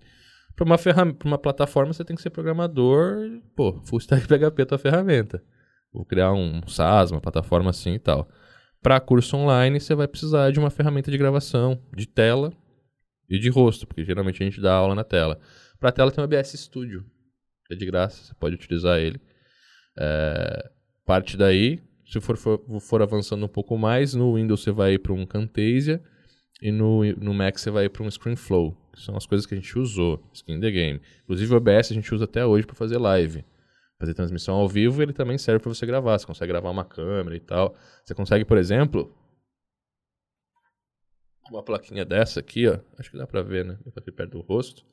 [0.56, 3.18] Para uma, ferram- uma plataforma, você tem que ser programador.
[3.56, 5.44] Pô, full stack PHP é a tua ferramenta.
[5.94, 8.28] Vou criar um SaaS, uma plataforma assim e tal.
[8.82, 12.52] Para curso online, você vai precisar de uma ferramenta de gravação, de tela
[13.30, 15.40] e de rosto, porque geralmente a gente dá aula na tela.
[15.80, 17.06] Para tela tem o OBS Studio,
[17.74, 19.20] é de graça, você pode utilizar ele.
[19.98, 20.70] É,
[21.06, 25.14] parte daí, se for, for, for avançando um pouco mais, no Windows você vai para
[25.14, 26.02] um Camtasia
[26.62, 29.58] e no, no Mac você vai para um ScreenFlow, que são as coisas que a
[29.58, 31.02] gente usou, skin the game.
[31.24, 33.44] Inclusive o OBS a gente usa até hoje para fazer live.
[34.00, 36.18] Fazer transmissão ao vivo, ele também serve para você gravar.
[36.18, 37.76] Você consegue gravar uma câmera e tal.
[38.04, 39.16] Você consegue, por exemplo,
[41.52, 42.80] uma plaquinha dessa aqui, ó.
[42.98, 43.78] Acho que dá pra ver, né?
[43.96, 44.84] Aqui perto do rosto.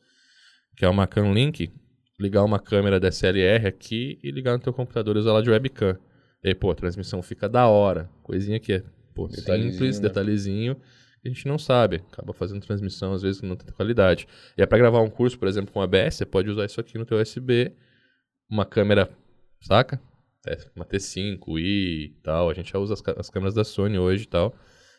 [0.77, 1.73] Que é uma Cam Link.
[2.18, 5.96] Ligar uma câmera DSLR aqui e ligar no teu computador e usar ela de webcam.
[6.42, 8.09] E aí, pô, a transmissão fica da hora.
[8.22, 8.83] Coisinha que é,
[9.14, 10.09] pô, Detalhezinho, simples, né?
[10.09, 10.74] detalhezinho.
[11.22, 12.02] Que a gente não sabe.
[12.12, 14.26] Acaba fazendo transmissão, às vezes, com não tem qualidade.
[14.57, 16.96] E é pra gravar um curso, por exemplo, com ABS, você pode usar isso aqui
[16.96, 17.72] no teu USB.
[18.50, 19.11] Uma câmera,
[19.61, 20.00] saca?
[20.46, 22.48] É, uma T5, i e tal.
[22.48, 24.54] A gente já usa as, as câmeras da Sony hoje e tal.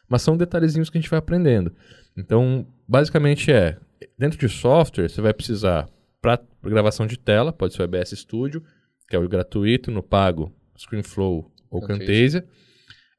[0.08, 1.74] Mas são detalhezinhos que a gente vai aprendendo.
[2.18, 3.78] Então, basicamente é,
[4.18, 5.90] dentro de software, você vai precisar
[6.22, 8.64] para gravação de tela, pode ser o OBS Studio,
[9.10, 12.46] que é o gratuito, no pago, ScreenFlow ou Camtasia.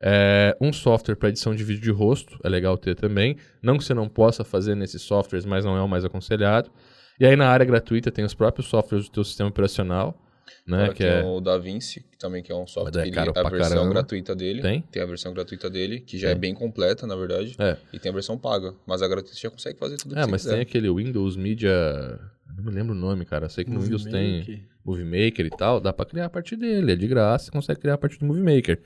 [0.03, 3.37] É, um software para edição de vídeo de rosto, é legal ter também.
[3.63, 6.71] Não que você não possa fazer nesses softwares, mas não é o mais aconselhado.
[7.19, 10.19] E aí na área gratuita tem os próprios softwares do teu sistema operacional.
[10.67, 10.79] né?
[10.85, 11.23] Agora Que tem é...
[11.23, 13.91] o DaVinci, que também que é um Mas software, é que a versão caramba.
[13.91, 14.63] gratuita dele.
[14.63, 14.81] Tem?
[14.91, 16.41] Tem a versão gratuita dele, que já é Tem.
[16.41, 17.55] bem completa, na verdade.
[17.59, 17.77] É.
[17.93, 18.75] E tem a versão paga.
[18.87, 20.53] Mas a gratuita você já consegue fazer tudo que É, mas quiser.
[20.55, 22.19] tem aquele Windows Media.
[22.57, 23.47] Não me lembro o nome, cara.
[23.47, 24.61] Eu sei que no Windows tem Maker.
[24.85, 25.81] Movie Maker e tal.
[25.81, 26.93] Dá pra criar a partir dele.
[26.93, 28.81] É de graça, você consegue criar a partir do Movie Maker.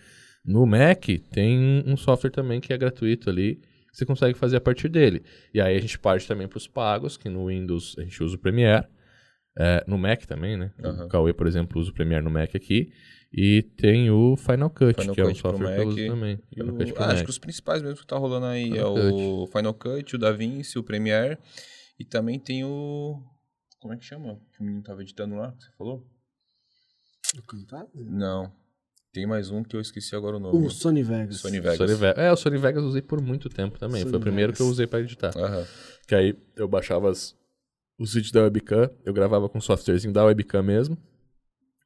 [0.44, 3.56] No Mac tem um software também que é gratuito ali.
[3.56, 5.22] que Você consegue fazer a partir dele.
[5.52, 8.36] E aí a gente parte também para os pagos, que no Windows a gente usa
[8.36, 8.86] o Premiere.
[9.56, 10.72] É, no Mac também, né?
[10.82, 11.04] Aham.
[11.04, 12.90] O Cauê, por exemplo, usa o Premiere no Mac aqui.
[13.32, 16.06] E tem o Final Cut, Final que é um Cut software que eu Mac uso
[16.06, 16.34] também.
[16.34, 17.24] O- Cut ah, acho Mac.
[17.24, 20.78] que os principais mesmo que tá rolando aí Final é o Final Cut, o DaVinci,
[20.78, 21.38] o Premiere.
[21.98, 23.22] E também tem o.
[23.84, 24.40] Como é que chama?
[24.50, 26.02] Que o menino tava editando lá, que você falou?
[27.36, 27.90] O Camtasia?
[27.94, 28.50] Não.
[29.12, 30.66] Tem mais um que eu esqueci agora o nome.
[30.66, 31.36] O Sony Vegas.
[31.36, 31.76] Sony Vegas.
[31.76, 32.16] Sony Vegas.
[32.16, 34.00] É, o Sony Vegas eu usei por muito tempo também.
[34.00, 34.56] Sony Foi o primeiro Vegas.
[34.56, 35.36] que eu usei para editar.
[35.36, 35.66] Aham.
[36.08, 37.36] Que aí eu baixava as-
[37.98, 40.96] os vídeos da webcam, eu gravava com o softwarezinho da webcam mesmo,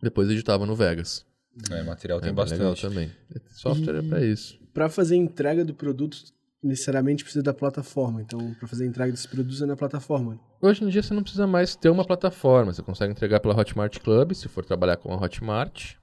[0.00, 1.26] depois editava no Vegas.
[1.68, 2.80] É, material tem é bem legal bastante.
[2.94, 3.10] também.
[3.56, 4.56] Software é pra isso.
[4.72, 6.16] Pra fazer entrega do produto,
[6.62, 8.20] necessariamente precisa da plataforma.
[8.22, 10.38] Então, pra fazer entrega desses produtos é na plataforma.
[10.60, 12.72] Hoje em dia você não precisa mais ter uma plataforma.
[12.72, 15.94] Você consegue entregar pela Hotmart Club, se for trabalhar com a Hotmart.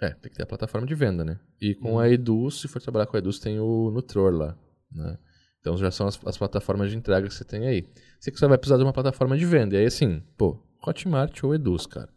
[0.00, 1.40] É, tem que ter a plataforma de venda, né?
[1.60, 4.56] E com a Eduz, se for trabalhar com a Eduz, tem o Nutror lá,
[4.92, 5.18] né?
[5.60, 7.84] Então já são as, as plataformas de entrega que você tem aí.
[8.20, 9.74] Você que só vai precisar de uma plataforma de venda.
[9.74, 12.08] E aí assim, pô, Hotmart ou Eduz, cara.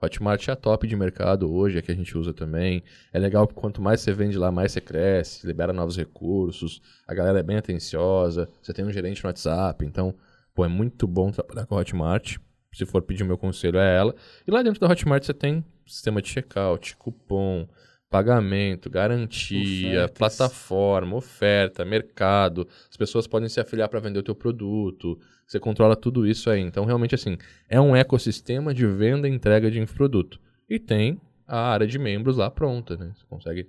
[0.00, 2.82] Hotmart é a top de mercado hoje, é que a gente usa também.
[3.12, 7.14] É legal porque quanto mais você vende lá, mais você cresce, libera novos recursos, a
[7.14, 10.14] galera é bem atenciosa, você tem um gerente no WhatsApp, então,
[10.54, 12.36] pô, é muito bom trabalhar com a Hotmart.
[12.72, 14.14] Se for pedir meu conselho, é ela.
[14.46, 17.66] E lá dentro da Hotmart você tem sistema de checkout, cupom,
[18.10, 20.18] pagamento, garantia, Ofertas.
[20.18, 22.66] plataforma, oferta, mercado.
[22.90, 25.18] As pessoas podem se afiliar para vender o teu produto.
[25.46, 26.60] Você controla tudo isso aí.
[26.60, 27.36] Então, realmente, assim,
[27.68, 30.40] é um ecossistema de venda e entrega de infoproduto.
[30.68, 33.12] E tem a área de membros lá pronta, né?
[33.14, 33.68] Você consegue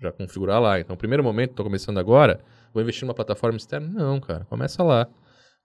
[0.00, 0.78] já configurar lá.
[0.80, 2.40] Então, primeiro momento, estou começando agora,
[2.72, 3.88] vou investir numa plataforma externa?
[3.88, 5.06] Não, cara, começa lá.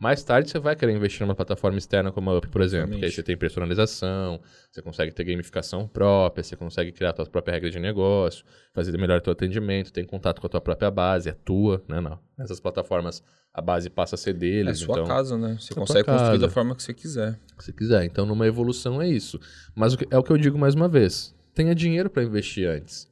[0.04, 2.96] Mais tarde você vai querer investir numa plataforma externa como a Up, por exemplo, que
[2.96, 3.16] aí Exatamente.
[3.16, 7.70] você tem personalização, você consegue ter gamificação própria, você consegue criar a tua própria regra
[7.70, 11.82] de negócio, fazer melhor teu atendimento, tem contato com a tua própria base, é tua,
[11.88, 12.02] né?
[12.02, 12.20] Não.
[12.38, 15.56] Nessas plataformas a base passa a ser É deles, sua então casa, né?
[15.58, 17.40] Você É consegue construir da forma que você quiser.
[17.60, 18.04] se quiser.
[18.04, 19.40] Então, numa evolução é isso.
[19.74, 21.34] Mas o é o que eu digo mais uma vez.
[21.56, 23.08] Tenha dinheiro para investir antes.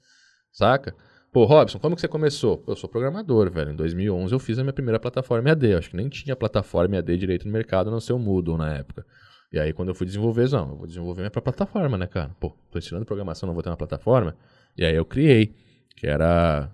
[0.52, 0.94] Saca?
[1.32, 2.62] Pô, Robson, como que você começou?
[2.68, 3.72] Eu sou programador, velho.
[3.72, 5.68] Em 2011 eu fiz a minha primeira plataforma EAD.
[5.68, 8.58] Eu acho que nem tinha plataforma EAD direito no mercado, a não ser o Moodle
[8.58, 9.06] na época.
[9.52, 12.36] E aí, quando eu fui desenvolver, não, eu vou desenvolver minha própria plataforma, né, cara?
[12.40, 14.36] Pô, tô ensinando programação, não vou ter uma plataforma.
[14.78, 15.54] E aí eu criei,
[15.96, 16.70] que era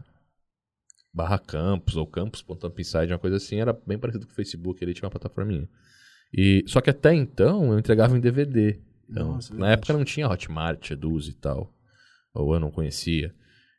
[1.14, 5.06] barra campus ou campus.upside, uma coisa assim, era bem parecido com o Facebook, ele tinha
[5.06, 5.68] uma plataforminha.
[6.34, 8.80] E, só que até então eu entregava em DVD.
[9.10, 9.74] Então, Nossa, na verdade.
[9.74, 11.72] época não tinha Hotmart, Eduz e tal.
[12.34, 13.34] Ou eu não conhecia.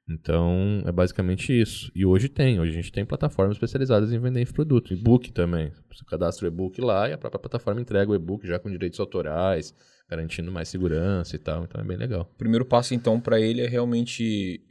[0.09, 1.93] Então, é basicamente isso.
[1.95, 2.59] E hoje tem.
[2.59, 4.93] Hoje a gente tem plataformas especializadas em vender produto.
[4.93, 5.71] E-book também.
[5.93, 8.99] Você cadastra o e-book lá e a própria plataforma entrega o e-book já com direitos
[8.99, 9.75] autorais,
[10.09, 11.65] garantindo mais segurança e tal.
[11.65, 12.31] Então é bem legal.
[12.35, 14.63] O primeiro passo, então, para ele é realmente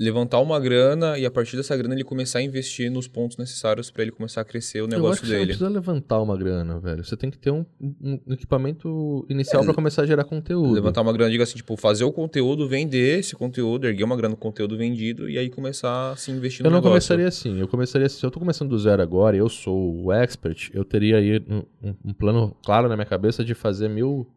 [0.00, 3.90] levantar uma grana e a partir dessa grana ele começar a investir nos pontos necessários
[3.90, 6.36] para ele começar a crescer o eu acho negócio que você não precisa levantar uma
[6.36, 7.04] grana, velho.
[7.04, 10.72] Você tem que ter um, um- equipamento inicial para começar a gerar conteúdo.
[10.72, 14.30] Levantar uma grana, diga assim, tipo, fazer o conteúdo, vender esse conteúdo, erguer uma grana
[14.34, 16.90] no conteúdo vendido e aí começar a se investir no Eu não negócio.
[16.92, 17.58] começaria assim.
[17.58, 18.18] Eu começaria assim.
[18.20, 21.44] Se eu tô começando do zero agora e eu sou o expert, eu teria aí
[21.48, 21.62] um,
[22.04, 24.28] um- plano claro na minha cabeça de fazer mil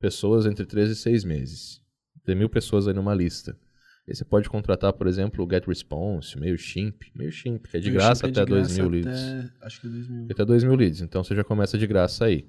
[0.00, 1.80] pessoas entre 13 e 6 meses.
[2.24, 3.56] Ter mil pessoas aí numa lista.
[4.06, 7.04] Aí você pode contratar, por exemplo, o GetResponse, MailChimp.
[7.14, 9.22] MailChimp, que é de graça é até de 2 graça mil leads.
[9.22, 10.26] até- Acho que é 2 mil.
[10.30, 11.00] Até 2 mil leads.
[11.00, 12.46] Então você já começa de graça aí.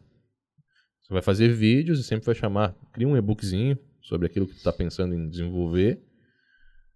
[1.01, 2.75] Você vai fazer vídeos e sempre vai chamar.
[2.91, 6.01] Cria um e-bookzinho sobre aquilo que tu está pensando em desenvolver.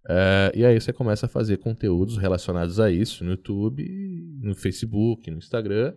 [0.08, 3.86] É, e aí você começa a fazer conteúdos relacionados a isso no YouTube,
[4.42, 5.94] no Facebook, no Instagram.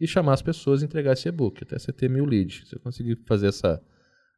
[0.00, 1.62] E chamar as pessoas a entregar esse e-book.
[1.62, 2.66] Até você ter mil leads.
[2.68, 3.80] Você conseguir fazer essa,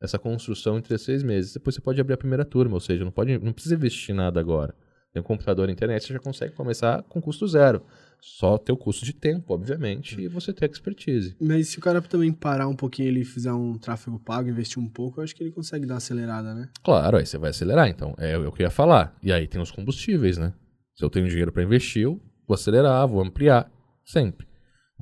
[0.02, 1.54] essa construção entre seis meses.
[1.54, 2.74] Depois você pode abrir a primeira turma.
[2.74, 4.74] Ou seja, não, pode, não precisa investir nada agora.
[5.12, 7.82] Tem um computador e internet, você já consegue começar com custo zero.
[8.20, 11.36] Só ter o custo de tempo, obviamente, e você ter expertise.
[11.40, 14.82] Mas se o cara também parar um pouquinho ele e fizer um tráfego pago, investir
[14.82, 16.68] um pouco, eu acho que ele consegue dar uma acelerada, né?
[16.82, 18.14] Claro, aí você vai acelerar, então.
[18.16, 19.14] É o que eu ia falar.
[19.22, 20.54] E aí tem os combustíveis, né?
[20.94, 23.70] Se eu tenho dinheiro para investir, eu vou acelerar, vou ampliar,
[24.04, 24.46] sempre.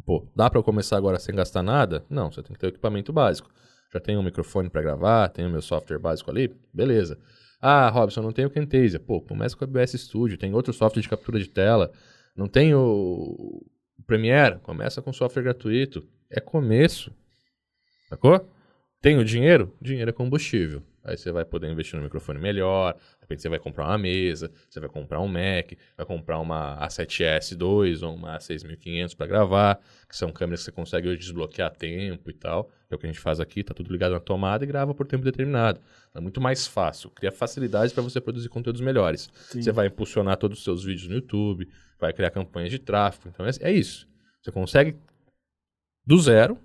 [0.04, 2.04] Pô, dá para eu começar agora sem gastar nada?
[2.10, 3.50] Não, você tem que ter o equipamento básico.
[3.92, 7.18] Já tenho um microfone para gravar, tenho meu software básico ali, beleza.
[7.60, 8.98] Ah, Robson, não tenho o Camtasia.
[9.00, 11.90] Pô, começa com o OBS Studio, tem outro software de captura de tela.
[12.36, 13.60] Não tem o
[14.00, 16.02] o Premiere, começa com software gratuito.
[16.30, 17.12] É começo.
[18.08, 18.48] Sacou?
[19.00, 19.74] Tenho dinheiro?
[19.80, 20.82] Dinheiro é combustível.
[21.02, 24.50] Aí você vai poder investir no microfone melhor, de repente você vai comprar uma mesa,
[24.68, 30.16] você vai comprar um Mac, vai comprar uma A7S2 ou uma A6500 para gravar, que
[30.16, 32.70] são câmeras que você consegue hoje desbloquear tempo e tal.
[32.90, 35.06] É o que a gente faz aqui, tá tudo ligado na tomada e grava por
[35.06, 35.80] tempo determinado.
[36.14, 39.30] É muito mais fácil, cria facilidades para você produzir conteúdos melhores.
[39.48, 39.62] Sim.
[39.62, 43.28] Você vai impulsionar todos os seus vídeos no YouTube, vai criar campanhas de tráfego.
[43.32, 44.08] Então é, é isso.
[44.42, 44.96] Você consegue
[46.04, 46.58] do zero.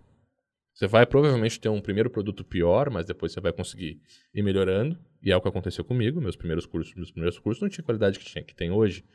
[0.76, 4.02] Você vai provavelmente ter um primeiro produto pior, mas depois você vai conseguir
[4.34, 5.00] ir melhorando.
[5.24, 6.20] E é o que aconteceu comigo.
[6.20, 9.06] Meus primeiros cursos, meus primeiros cursos não tinha qualidade que, tinha, que tem hoje.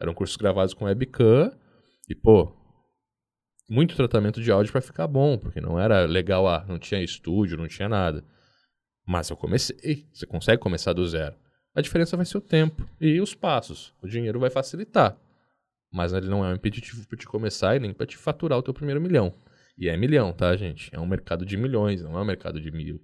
[0.00, 1.52] Eram cursos gravados com webcam
[2.08, 2.56] e, pô,
[3.68, 7.58] muito tratamento de áudio para ficar bom, porque não era legal, ah, não tinha estúdio,
[7.58, 8.24] não tinha nada.
[9.04, 11.34] Mas eu comecei, você consegue começar do zero.
[11.74, 13.92] A diferença vai ser o tempo e os passos.
[14.00, 15.16] O dinheiro vai facilitar.
[15.92, 18.62] Mas ele não é um impeditivo para te começar e nem para te faturar o
[18.62, 19.34] teu primeiro milhão.
[19.76, 20.90] E é milhão, tá, gente?
[20.92, 23.00] É um mercado de milhões, não é um mercado de mil,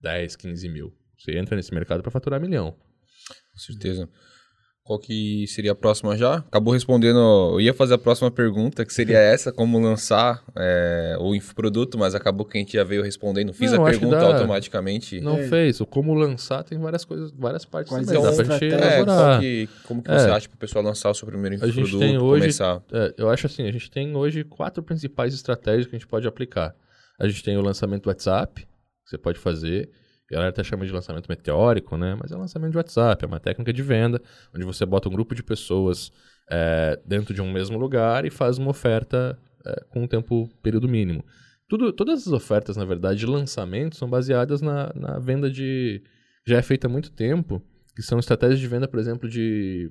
[0.00, 0.96] 10, 15 mil.
[1.18, 2.72] Você entra nesse mercado para faturar milhão.
[2.72, 4.08] Com certeza.
[4.90, 6.38] Qual que seria a próxima já?
[6.38, 7.16] Acabou respondendo.
[7.52, 12.12] Eu ia fazer a próxima pergunta, que seria essa: como lançar é, o infoproduto, mas
[12.12, 13.52] acabou que a gente já veio respondendo.
[13.54, 14.26] Fiz Não, a pergunta dá.
[14.26, 15.20] automaticamente.
[15.20, 15.46] Não É.
[15.46, 15.80] fez.
[15.80, 18.20] O como lançar tem várias coisas, várias partes Quais também.
[18.20, 18.74] Dá pra gente?
[18.74, 20.18] É, que, como que É.
[20.18, 22.82] você acha para o pessoal lançar o seu primeiro A gente infoproduto, tem hoje- começar?
[22.92, 26.26] É, eu acho assim, a gente tem hoje quatro principais estratégias que a gente pode
[26.26, 26.74] aplicar.
[27.16, 28.66] A gente tem o lançamento do WhatsApp, que
[29.10, 29.88] você pode fazer.
[30.30, 32.16] A galera até chama de lançamento meteórico, né?
[32.20, 34.22] Mas é lançamento de WhatsApp, é uma técnica de venda,
[34.54, 36.12] onde você bota um grupo de pessoas
[36.48, 40.88] é, dentro de um mesmo lugar e faz uma oferta é, com um tempo, período
[40.88, 41.24] mínimo.
[41.68, 46.02] Tudo, todas as ofertas, na verdade, de lançamento são baseadas na, na venda de.
[46.46, 47.62] Já é feita há muito tempo,
[47.94, 49.90] que são estratégias de venda, por exemplo, de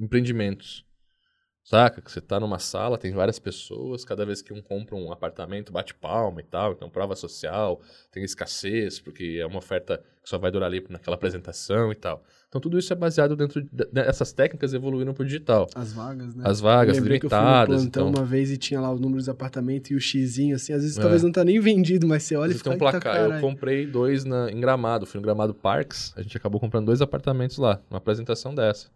[0.00, 0.87] empreendimentos.
[1.68, 2.00] Saca?
[2.00, 5.70] Que você tá numa sala, tem várias pessoas, cada vez que um compra um apartamento,
[5.70, 10.38] bate palma e tal, então prova social, tem escassez, porque é uma oferta que só
[10.38, 12.22] vai durar ali naquela apresentação e tal.
[12.48, 15.66] Então tudo isso é baseado dentro de- dessas técnicas evoluíram pro digital.
[15.74, 16.42] As vagas, né?
[16.46, 19.28] As vagas Eu eu limitadas, plantão então uma vez e tinha lá o número dos
[19.28, 20.72] apartamentos e o xizinho, assim.
[20.72, 21.00] Às vezes É.
[21.02, 22.70] talvez não tá nem vendido, mas você olha e fica...
[22.70, 23.16] tem um "Eita, placar.
[23.16, 25.04] Eu caralho." comprei dois na, em Gramado.
[25.04, 26.14] Fui no Gramado Parks.
[26.16, 28.86] A gente acabou comprando dois apartamentos lá, numa apresentação dessa.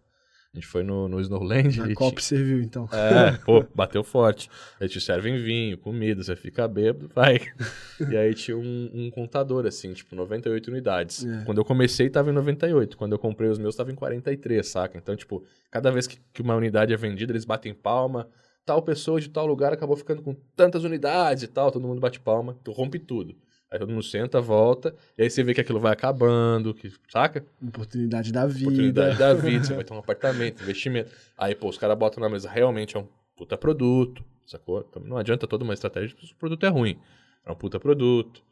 [0.53, 1.81] A gente foi no, no Snowland.
[1.81, 2.87] A e Copa serviu, então.
[2.91, 4.51] É, pô, bateu forte.
[4.79, 7.39] Aí te servem vinho, comida, você fica bêbado, vai.
[8.11, 11.25] E aí tinha um, um contador, assim, tipo, 98 unidades.
[11.25, 11.43] É.
[11.45, 12.95] Quando eu comecei, tava em 98.
[12.97, 14.97] Quando eu comprei os meus, tava em 43, saca?
[14.97, 18.27] Então, tipo, cada vez que, que uma unidade é vendida, eles batem palma.
[18.63, 22.19] Tal pessoa de tal lugar acabou ficando com tantas unidades e tal, todo mundo bate
[22.19, 23.35] palma, tu rompe tudo.
[23.73, 27.43] Aí todo mundo senta, volta, e aí você vê que aquilo vai acabando, que, saca?
[27.59, 28.65] Oportunidade da vida.
[28.69, 31.09] oportunidade da vida, você vai ter um apartamento, investimento.
[31.35, 34.85] Aí, pô, os caras botam na mesa, realmente é um puta produto, sacou?
[34.87, 36.99] Então não adianta toda uma estratégia se o produto é ruim.
[37.43, 38.43] É um puta produto.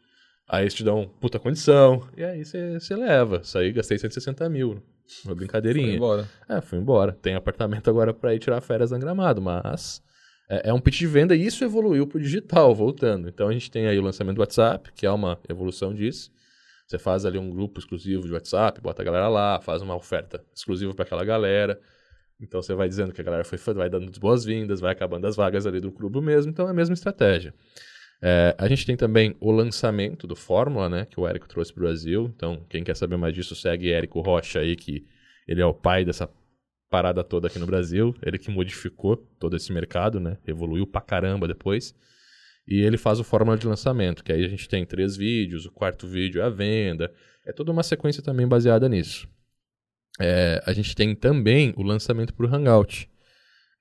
[0.50, 2.08] Aí eles te dão puta condição.
[2.18, 3.44] E aí você leva.
[3.44, 4.72] Saí, gastei 160 mil.
[4.72, 4.82] Uma
[5.24, 5.96] Foi brincadeirinha.
[5.96, 6.28] embora.
[6.50, 7.12] É, fui embora.
[7.14, 10.02] Tem apartamento agora pra ir tirar férias na Gramado, mas
[10.52, 13.30] é, é um pitch de venda e isso evoluiu pro digital, voltando.
[13.30, 16.30] Então a gente tem aí o lançamento do WhatsApp, que é uma evolução disso.
[16.86, 20.44] Você faz ali um grupo exclusivo de WhatsApp, bota a galera lá, faz uma oferta
[20.54, 21.80] exclusiva para aquela galera.
[22.38, 25.38] Então você vai dizendo que a galera foi, vai dando as boas-vindas, vai acabando as
[25.38, 27.54] vagas ali do clube mesmo, então é a mesma estratégia.
[28.22, 31.82] É, a gente tem também o lançamento do Fórmula, né, que o Érico trouxe para
[31.82, 32.32] o Brasil.
[32.36, 35.08] Então, quem quer saber mais disso, segue Érico Rocha aí, que
[35.48, 36.30] ele é o pai dessa
[36.92, 38.14] parada toda aqui no Brasil.
[38.22, 41.96] Ele que modificou todo esse mercado, né, evoluiu pra caramba depois.
[42.68, 45.72] E ele faz o Fórmula de lançamento, que aí a gente tem três vídeos, o
[45.72, 47.12] quarto vídeo é a venda.
[47.46, 49.28] É toda uma sequência também baseada nisso.
[50.20, 53.10] É, a gente tem também o lançamento por Hangout.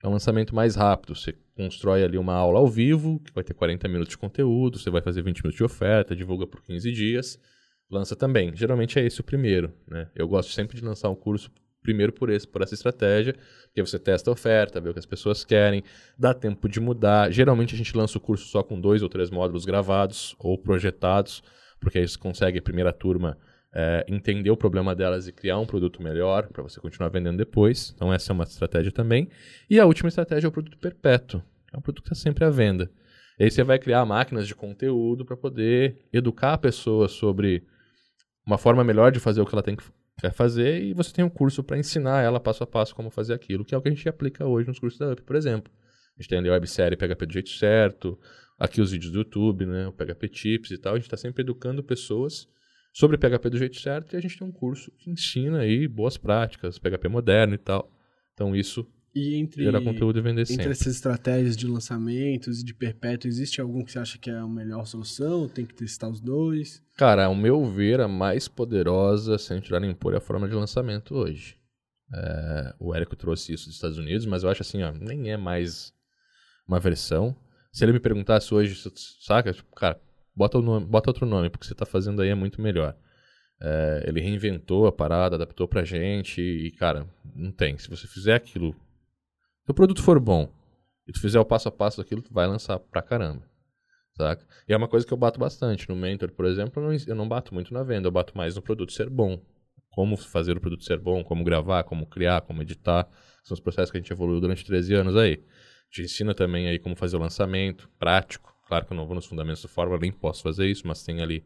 [0.02, 1.14] É um lançamento mais rápido.
[1.14, 4.88] Você constrói ali uma aula ao vivo, que vai ter 40 minutos de conteúdo, você
[4.88, 7.38] vai fazer 20 minutos de oferta, divulga por 15 dias,
[7.90, 8.56] lança também.
[8.56, 9.74] Geralmente é esse o primeiro.
[9.86, 10.08] Né?
[10.14, 11.50] Eu gosto sempre de lançar um curso
[11.82, 15.06] primeiro por, esse, por essa estratégia, porque você testa a oferta, vê o que as
[15.06, 15.82] pessoas querem,
[16.18, 17.30] dá tempo de mudar.
[17.30, 21.42] Geralmente a gente lança o curso só com dois ou três módulos gravados ou projetados,
[21.80, 23.38] porque aí você consegue, a primeira turma,
[23.72, 27.92] é, entender o problema delas e criar um produto melhor para você continuar vendendo depois.
[27.94, 29.28] Então, essa é uma estratégia também.
[29.68, 31.42] E a última estratégia é o produto perpétuo.
[31.72, 32.90] É um produto que está sempre à venda.
[33.38, 37.62] E aí você vai criar máquinas de conteúdo para poder educar a pessoa sobre
[38.44, 39.84] uma forma melhor de fazer o que ela tem que
[40.20, 43.34] quer fazer e você tem um curso para ensinar ela passo a passo como fazer
[43.34, 45.72] aquilo, que é o que a gente aplica hoje nos cursos da UP, por exemplo.
[46.16, 48.18] A gente tem ali a websérie PHP do jeito certo,
[48.58, 50.94] aqui os vídeos do YouTube, né, o PHP Tips e tal.
[50.94, 52.46] A gente está sempre educando pessoas
[52.92, 56.16] sobre PHP do jeito certo e a gente tem um curso que ensina aí boas
[56.16, 57.90] práticas, PHP moderno e tal.
[58.34, 60.70] Então isso E entre, gerar conteúdo e vender entre sempre.
[60.70, 64.46] essas estratégias de lançamentos e de perpétuo, existe algum que você acha que é a
[64.46, 65.48] melhor solução?
[65.48, 66.80] Tem que testar os dois?
[66.96, 70.54] Cara, ao meu ver, a mais poderosa, sem tirar nem pôr, é a forma de
[70.54, 71.56] lançamento hoje.
[72.14, 75.36] É, o Érico trouxe isso dos Estados Unidos, mas eu acho assim, ó, nem é
[75.36, 75.92] mais
[76.66, 77.36] uma versão.
[77.72, 78.76] Se ele me perguntasse hoje,
[79.20, 79.52] saca?
[79.52, 80.00] Tipo, cara,
[80.34, 82.96] bota, o nome, bota outro nome, porque você tá fazendo aí é muito melhor.
[83.62, 87.76] É, ele reinventou a parada, adaptou pra gente e, cara, não tem.
[87.76, 88.74] Se você fizer aquilo,
[89.70, 90.52] se o produto for bom
[91.06, 93.48] e tu fizer o passo a passo daquilo, tu vai lançar pra caramba.
[94.16, 94.44] Saca?
[94.68, 95.88] E é uma coisa que eu bato bastante.
[95.88, 98.56] No Mentor, por exemplo, eu não, eu não bato muito na venda, eu bato mais
[98.56, 99.40] no produto ser bom.
[99.90, 103.08] Como fazer o produto ser bom, como gravar, como criar, como editar.
[103.44, 105.40] São os processos que a gente evoluiu durante 13 anos aí.
[105.88, 108.52] Te ensina também aí como fazer o lançamento, prático.
[108.66, 111.22] Claro que eu não vou nos fundamentos do Fórmula, nem posso fazer isso, mas tem
[111.22, 111.44] ali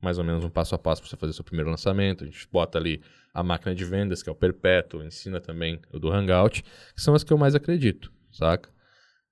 [0.00, 2.24] mais ou menos um passo a passo para você fazer seu primeiro lançamento.
[2.24, 5.98] A gente bota ali a máquina de vendas, que é o Perpétuo, ensina também o
[5.98, 8.70] do Hangout, que são as que eu mais acredito, saca?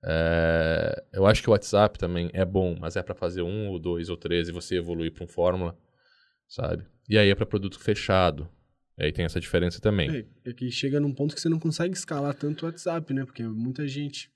[0.03, 3.79] É, eu acho que o WhatsApp também é bom, mas é para fazer um ou
[3.79, 5.77] dois ou três e você evoluir para um Fórmula,
[6.47, 6.85] sabe?
[7.09, 8.49] E aí é para produto fechado.
[8.97, 10.09] E aí tem essa diferença também.
[10.45, 13.25] É, é que chega num ponto que você não consegue escalar tanto o WhatsApp, né?
[13.25, 14.29] Porque muita gente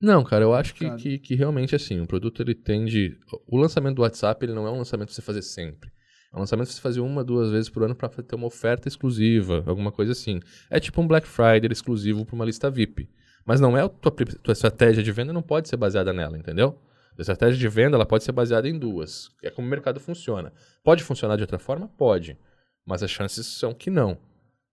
[0.00, 3.18] Não, cara, eu acho que, que, que realmente assim, o produto ele tende.
[3.46, 5.90] O lançamento do WhatsApp ele não é um lançamento pra você fazer sempre.
[6.32, 8.88] É um lançamento pra você fazer uma, duas vezes por ano para ter uma oferta
[8.88, 10.40] exclusiva, alguma coisa assim.
[10.70, 13.10] É tipo um Black Friday exclusivo para uma lista VIP.
[13.44, 16.78] Mas não é a tua, tua estratégia de venda, não pode ser baseada nela, entendeu?
[17.18, 19.28] A estratégia de venda ela pode ser baseada em duas.
[19.42, 20.52] É como o mercado funciona.
[20.82, 21.88] Pode funcionar de outra forma?
[21.98, 22.38] Pode.
[22.86, 24.16] Mas as chances são que não.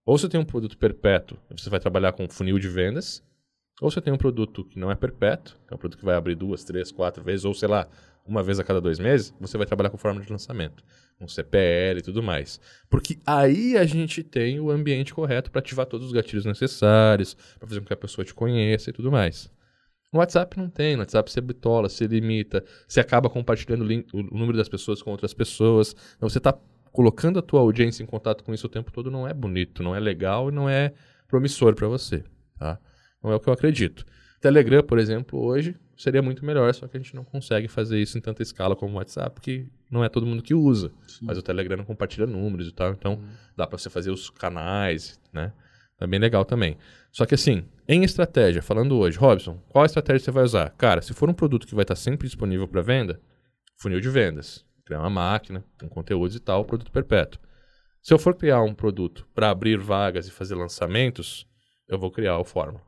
[0.05, 3.21] Ou você tem um produto perpétuo, você vai trabalhar com funil de vendas,
[3.81, 6.15] ou você tem um produto que não é perpétuo, que é um produto que vai
[6.15, 7.87] abrir duas, três, quatro vezes, ou sei lá,
[8.25, 10.83] uma vez a cada dois meses, você vai trabalhar com forma de lançamento,
[11.17, 12.59] com CPL e tudo mais.
[12.89, 17.67] Porque aí a gente tem o ambiente correto para ativar todos os gatilhos necessários, para
[17.67, 19.49] fazer com que a pessoa te conheça e tudo mais.
[20.11, 24.37] No WhatsApp não tem, no WhatsApp você bitola, você limita, você acaba compartilhando o, o
[24.37, 25.95] número das pessoas com outras pessoas.
[26.15, 26.57] Então você está
[26.91, 29.95] colocando a tua audiência em contato com isso o tempo todo, não é bonito, não
[29.95, 30.93] é legal e não é
[31.27, 32.23] promissor para você.
[32.57, 32.79] Tá?
[33.23, 34.05] Não é o que eu acredito.
[34.39, 38.17] Telegram, por exemplo, hoje seria muito melhor, só que a gente não consegue fazer isso
[38.17, 40.91] em tanta escala como o WhatsApp, porque não é todo mundo que usa.
[41.07, 41.25] Sim.
[41.25, 43.27] Mas o Telegram não compartilha números e tal, então uhum.
[43.55, 45.51] dá para você fazer os canais, né?
[45.99, 46.77] É bem legal também.
[47.11, 50.69] Só que assim, em estratégia, falando hoje, Robson, qual estratégia você vai usar?
[50.77, 53.19] Cara, se for um produto que vai estar sempre disponível para venda,
[53.77, 57.41] funil de vendas, criar uma máquina com conteúdos e tal, produto perpétuo.
[58.03, 61.47] Se eu for criar um produto para abrir vagas e fazer lançamentos,
[61.89, 62.86] eu vou criar o Fórmula.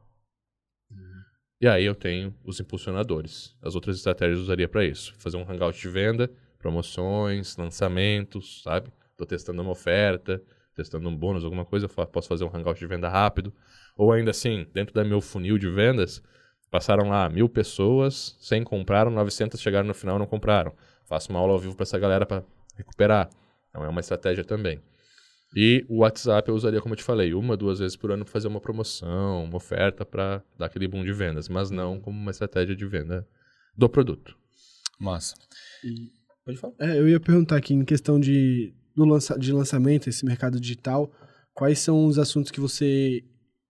[1.61, 3.53] E aí eu tenho os impulsionadores.
[3.61, 5.13] As outras estratégias eu usaria para isso.
[5.17, 8.89] Fazer um hangout de venda, promoções, lançamentos, sabe?
[9.11, 10.41] Estou testando uma oferta,
[10.73, 13.53] testando um bônus, alguma coisa, eu posso fazer um hangout de venda rápido.
[13.97, 16.23] Ou ainda assim, dentro da meu funil de vendas,
[16.71, 20.73] passaram lá mil pessoas, 100 compraram, 900 chegaram no final e não compraram.
[21.03, 22.41] Faço uma aula ao vivo para essa galera para
[22.77, 23.29] recuperar.
[23.69, 24.79] Então é uma estratégia também.
[25.55, 28.31] E o WhatsApp eu usaria, como eu te falei, uma, duas vezes por ano para
[28.31, 32.31] fazer uma promoção, uma oferta para dar aquele boom de vendas, mas não como uma
[32.31, 33.27] estratégia de venda
[33.75, 34.37] do produto.
[34.99, 35.33] Massa.
[35.83, 36.19] E,
[36.49, 36.73] Pode falar.
[36.79, 41.11] É, eu ia perguntar aqui, em questão de, do lança, de lançamento, esse mercado digital,
[41.53, 43.23] quais são os assuntos que você,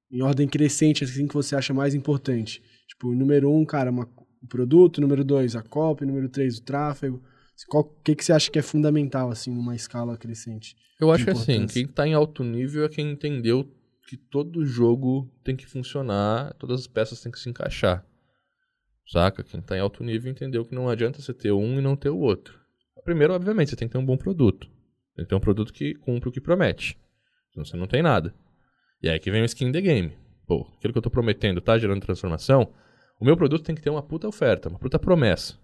[0.09, 2.61] em ordem crescente, assim, que você acha mais importante?
[2.87, 4.07] Tipo, número um, cara, uma,
[4.41, 7.21] o produto, número dois, a copy, número três, o tráfego.
[7.71, 10.75] O que, que você acha que é fundamental, assim, numa escala crescente?
[10.99, 13.69] Eu acho que assim, quem está em alto nível é quem entendeu
[14.07, 18.05] que todo jogo tem que funcionar, todas as peças têm que se encaixar.
[19.07, 19.43] Saca?
[19.43, 22.09] Quem está em alto nível entendeu que não adianta você ter um e não ter
[22.09, 22.59] o outro.
[23.03, 24.67] Primeiro, obviamente, você tem que ter um bom produto.
[25.15, 26.97] Tem que ter um produto que cumpre o que promete.
[27.51, 28.33] Senão você não tem nada.
[29.01, 30.15] E aí que vem o skin the game.
[30.45, 32.73] Pô, aquilo que eu estou prometendo tá gerando transformação.
[33.19, 35.57] O meu produto tem que ter uma puta oferta, uma puta promessa.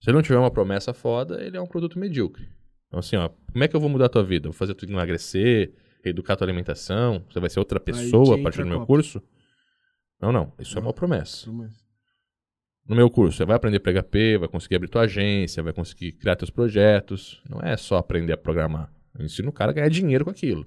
[0.00, 2.48] Se ele não tiver uma promessa foda, ele é um produto medíocre.
[2.86, 4.48] Então, assim, ó, como é que eu vou mudar a tua vida?
[4.48, 5.72] Vou fazer tu emagrecer,
[6.04, 7.24] reeducar tua alimentação?
[7.30, 8.86] Você vai ser outra pessoa a partir do meu copa.
[8.86, 9.22] curso?
[10.20, 10.52] Não, não.
[10.58, 10.82] Isso não.
[10.82, 11.44] é uma promessa.
[11.44, 11.86] promessa.
[12.88, 16.36] No meu curso, você vai aprender PHP, vai conseguir abrir tua agência, vai conseguir criar
[16.36, 17.42] teus projetos.
[17.48, 18.92] Não é só aprender a programar.
[19.18, 20.64] Eu ensino o cara a ganhar dinheiro com aquilo.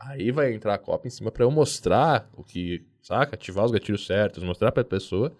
[0.00, 3.34] Aí vai entrar a copa em cima para eu mostrar o que, saca?
[3.34, 5.32] Ativar os gatilhos certos, mostrar para a pessoa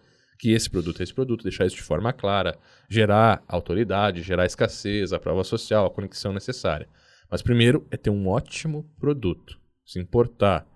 [0.42, 2.58] que esse produto é esse produto, deixar isso de forma clara,
[2.90, 6.88] gerar autoridade, gerar escassez, a prova social, a conexão necessária.
[7.30, 10.66] Mas primeiro é ter um ótimo produto, se importar.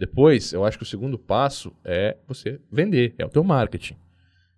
[0.00, 3.98] Depois, eu acho que o segundo passo é você vender, é o teu marketing.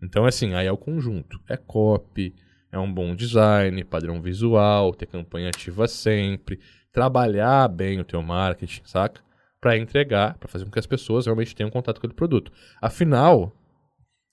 [0.01, 1.41] Então, assim, aí é o conjunto.
[1.49, 2.33] É copy,
[2.71, 6.61] é um bom design, padrão visual, ter campanha ativa sempre,
[6.93, 9.21] trabalhar bem o teu marketing, saca?
[9.61, 12.53] para entregar, para fazer com que as pessoas realmente tenham contato com aquele produto.
[12.83, 13.51] Afinal,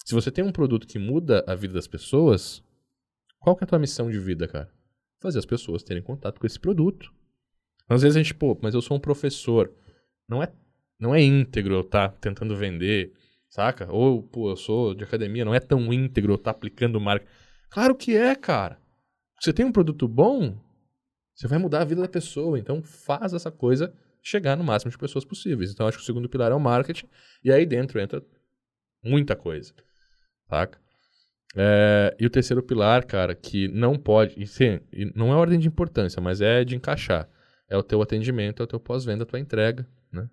[0.06, 2.64] se você tem um produto que muda a vida das pessoas,
[3.40, 4.72] qual que é a tua missão de vida, cara?
[5.20, 7.12] Fazer as pessoas terem contato com esse produto.
[7.88, 9.72] Às vezes a gente, pô, mas eu sou um professor.
[10.28, 10.52] Não é,
[11.00, 13.14] não é íntegro eu estar tá tentando vender,
[13.50, 13.92] saca?
[13.92, 17.28] Ou, pô, eu sou de academia, não é tão íntegro eu estar tá aplicando marca.
[17.70, 18.80] Claro que é, cara.
[19.40, 20.58] Você tem um produto bom,
[21.34, 22.60] você vai mudar a vida da pessoa.
[22.60, 25.72] Então faz essa coisa chegar no máximo de pessoas possíveis.
[25.72, 27.08] Então acho que o segundo pilar é o marketing.
[27.44, 28.24] E aí dentro entra
[29.04, 29.74] muita coisa.
[30.52, 30.78] Saca?
[31.56, 34.38] É, e o terceiro pilar, cara, que não pode.
[34.38, 34.82] E, sim,
[35.16, 37.30] não é ordem de importância, mas é de encaixar.
[37.70, 40.30] É o teu atendimento, é o teu pós-venda, a tua entrega, né?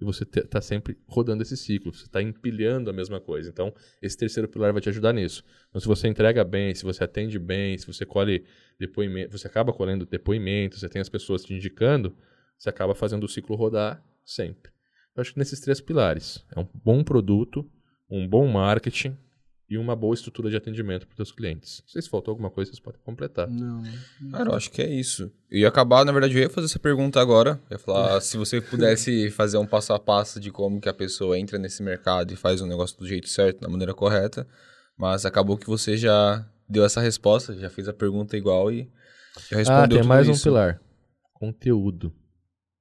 [0.00, 3.50] E você está sempre rodando esse ciclo, você está empilhando a mesma coisa.
[3.50, 5.44] Então, esse terceiro pilar vai te ajudar nisso.
[5.68, 8.46] Então, se você entrega bem, se você atende bem, se você colhe
[8.78, 12.16] depoimento, você acaba colhendo depoimentos, você tem as pessoas te indicando,
[12.58, 14.72] você acaba fazendo o ciclo rodar sempre.
[15.14, 17.70] Eu acho que nesses três pilares, é um bom produto,
[18.08, 19.16] um bom marketing
[19.68, 21.82] e uma boa estrutura de atendimento para os seus clientes.
[21.82, 23.48] Não sei se faltou alguma coisa, vocês podem completar.
[23.48, 23.82] Não.
[24.30, 25.30] Cara, eu acho que é isso.
[25.50, 27.60] E ia acabar, na verdade, eu ia fazer essa pergunta agora.
[27.68, 30.94] Eu ia falar se você pudesse fazer um passo a passo de como que a
[30.94, 34.46] pessoa entra nesse mercado e faz o um negócio do jeito certo, da maneira correta.
[34.96, 38.88] Mas acabou que você já deu essa resposta, já fez a pergunta igual e
[39.50, 40.48] já respondeu Ah, tem mais isso.
[40.48, 40.80] um pilar.
[41.34, 42.12] Conteúdo.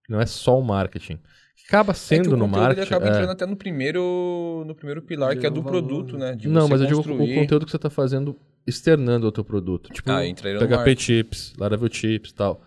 [0.07, 1.19] Não é só o marketing
[1.67, 2.81] acaba sendo é no marketing.
[2.81, 3.31] Ele acaba entrando é.
[3.31, 5.71] até no primeiro, no primeiro pilar, que é do valor.
[5.71, 6.35] produto, né?
[6.35, 8.35] De não, mas eu digo o conteúdo que você está fazendo
[8.67, 9.91] externando o teu produto.
[9.91, 12.61] Tipo, ah, PHP Chips, Laravel Chips e tal.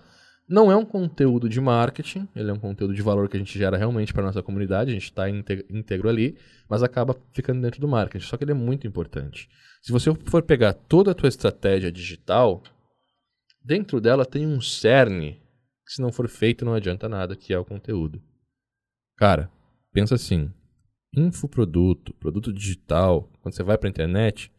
[0.49, 3.59] Não é um conteúdo de marketing, ele é um conteúdo de valor que a gente
[3.59, 7.87] gera realmente para nossa comunidade, a gente está íntegro ali, mas acaba ficando dentro do
[7.87, 8.25] marketing.
[8.25, 9.47] Só que ele é muito importante.
[9.83, 12.63] Se você for pegar toda a tua estratégia digital,
[13.63, 15.39] dentro dela tem um cerne
[15.87, 18.23] que se não for feito não adianta nada, que é o conteúdo.
[19.19, 19.51] Cara,
[19.93, 20.51] pensa assim:
[21.13, 24.51] infoproduto, produto digital, quando você vai para a internet,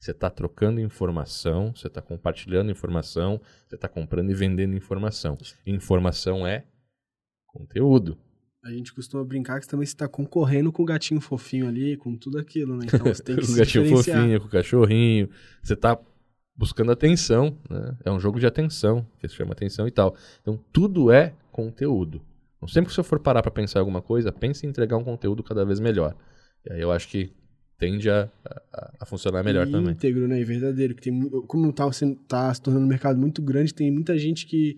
[0.00, 5.38] você está trocando informação, você está compartilhando informação, você está comprando e vendendo informação.
[5.64, 6.64] Informação é
[7.46, 8.18] conteúdo.
[8.64, 12.16] A gente costuma brincar que você também está concorrendo com o gatinho fofinho ali, com
[12.16, 12.86] tudo aquilo, né?
[12.92, 15.30] Então você tem que com o gatinho fofinho, com o cachorrinho.
[15.62, 15.96] Você está
[16.56, 17.96] buscando atenção, né?
[18.04, 20.16] É um jogo de atenção, que se chama atenção e tal.
[20.40, 22.20] Então tudo é conteúdo.
[22.58, 25.04] Então, sempre que você for parar para pensar em alguma coisa, pense em entregar um
[25.04, 26.14] conteúdo cada vez melhor.
[26.66, 27.32] E aí eu acho que
[27.78, 29.92] tende a, a, a funcionar melhor e também.
[29.92, 30.40] íntegro, né?
[30.40, 30.94] E verdadeiro.
[30.94, 31.88] Que tem, como está
[32.26, 34.76] tá se tornando um mercado muito grande, tem muita gente que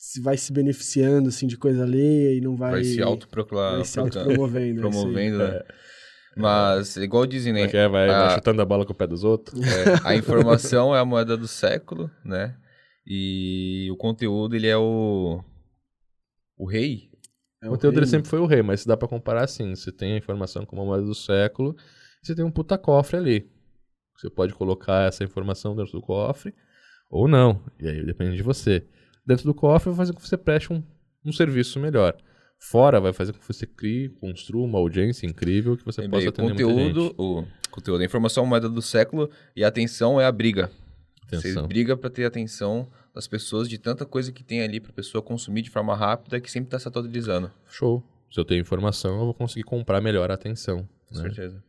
[0.00, 3.84] se vai se beneficiando assim de coisa alheia e não vai vai se autoproclamando vai
[3.84, 5.56] se autopromovendo promovendo né?
[5.56, 5.64] É.
[6.34, 9.24] mas igual dizem né é, vai, a, vai chutando a bola com o pé dos
[9.24, 12.56] outros é, a informação é a moeda do século né
[13.06, 15.44] e o conteúdo ele é o
[16.60, 17.10] o rei?
[17.62, 19.74] É o, o conteúdo dele sempre foi o rei, mas se dá para comparar assim.
[19.74, 21.74] Você tem a informação como a moeda do século,
[22.22, 23.50] você tem um puta cofre ali.
[24.16, 26.54] Você pode colocar essa informação dentro do cofre
[27.10, 27.64] ou não.
[27.78, 28.86] E aí depende de você.
[29.26, 30.82] Dentro do cofre vai fazer com que você preste um,
[31.24, 32.14] um serviço melhor.
[32.58, 36.50] Fora vai fazer com que você crie, construa uma audiência incrível que você possa atender
[36.50, 37.14] conteúdo, muita gente.
[37.16, 40.70] O conteúdo, a informação é a moeda do século e a atenção é a briga.
[41.26, 41.62] Atenção.
[41.62, 44.94] Você briga para ter atenção das pessoas, de tanta coisa que tem ali para a
[44.94, 47.50] pessoa consumir de forma rápida que sempre está se atualizando.
[47.68, 48.02] Show.
[48.30, 50.88] Se eu tenho informação, eu vou conseguir comprar melhor a atenção.
[51.08, 51.22] Com né?
[51.22, 51.62] certeza.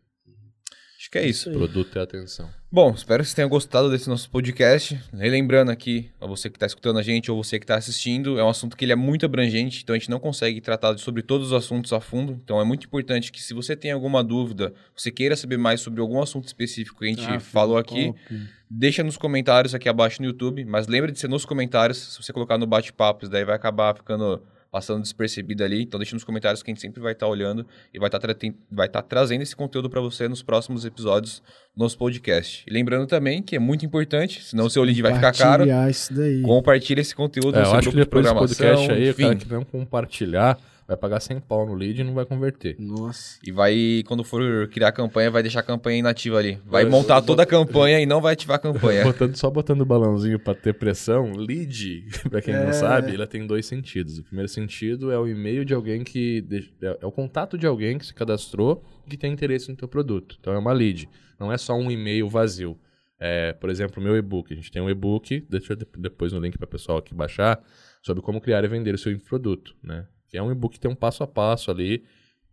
[1.02, 1.50] Acho que é isso.
[1.50, 2.48] isso produto e atenção.
[2.72, 5.00] Bom, espero que você tenha gostado desse nosso podcast.
[5.12, 8.44] Relembrando aqui, a você que está escutando a gente ou você que está assistindo, é
[8.44, 11.48] um assunto que ele é muito abrangente, então a gente não consegue tratar sobre todos
[11.48, 12.40] os assuntos a fundo.
[12.44, 16.02] Então é muito importante que se você tem alguma dúvida, você queira saber mais sobre
[16.02, 18.48] algum assunto específico que a gente ah, falou aqui, top.
[18.70, 20.64] deixa nos comentários aqui abaixo no YouTube.
[20.66, 24.40] Mas lembre de ser nos comentários, se você colocar no bate-papo, daí vai acabar ficando
[24.72, 25.84] passando despercebido ali.
[25.84, 28.20] Então deixa nos comentários que a gente sempre vai estar tá olhando e vai estar
[28.20, 28.36] tá
[28.72, 31.44] vai tá trazendo esse conteúdo para você nos próximos episódios
[31.76, 32.64] do nosso podcast.
[32.68, 35.66] E lembrando também que é muito importante, senão o seu lead vai ficar caro.
[35.90, 36.42] Isso daí.
[36.42, 39.24] Compartilha esse conteúdo é, no seu eu acho que depois de podcast aí, enfim.
[39.24, 40.58] cara que não compartilhar
[40.92, 42.76] vai pagar 100 pau no lead e não vai converter.
[42.78, 43.40] Nossa.
[43.46, 46.60] E vai, quando for criar a campanha, vai deixar a campanha inativa ali.
[46.66, 49.04] Vai montar toda a campanha e não vai ativar a campanha.
[49.04, 52.66] Botando, só botando o balãozinho para ter pressão, lead, para quem é...
[52.66, 54.20] não sabe, ela tem dois sentidos.
[54.20, 56.46] O primeiro sentido é o e-mail de alguém que.
[56.82, 59.88] É, é o contato de alguém que se cadastrou e que tem interesse no teu
[59.88, 60.38] produto.
[60.40, 61.08] Então é uma lead.
[61.40, 62.78] Não é só um e-mail vazio.
[63.18, 64.52] É, por exemplo, o meu e-book.
[64.52, 67.64] A gente tem um e-book, deixa eu depois no link para o pessoal aqui baixar,
[68.02, 70.06] sobre como criar e vender o seu produto, né?
[70.32, 72.04] Que é um e-book que tem um passo a passo ali,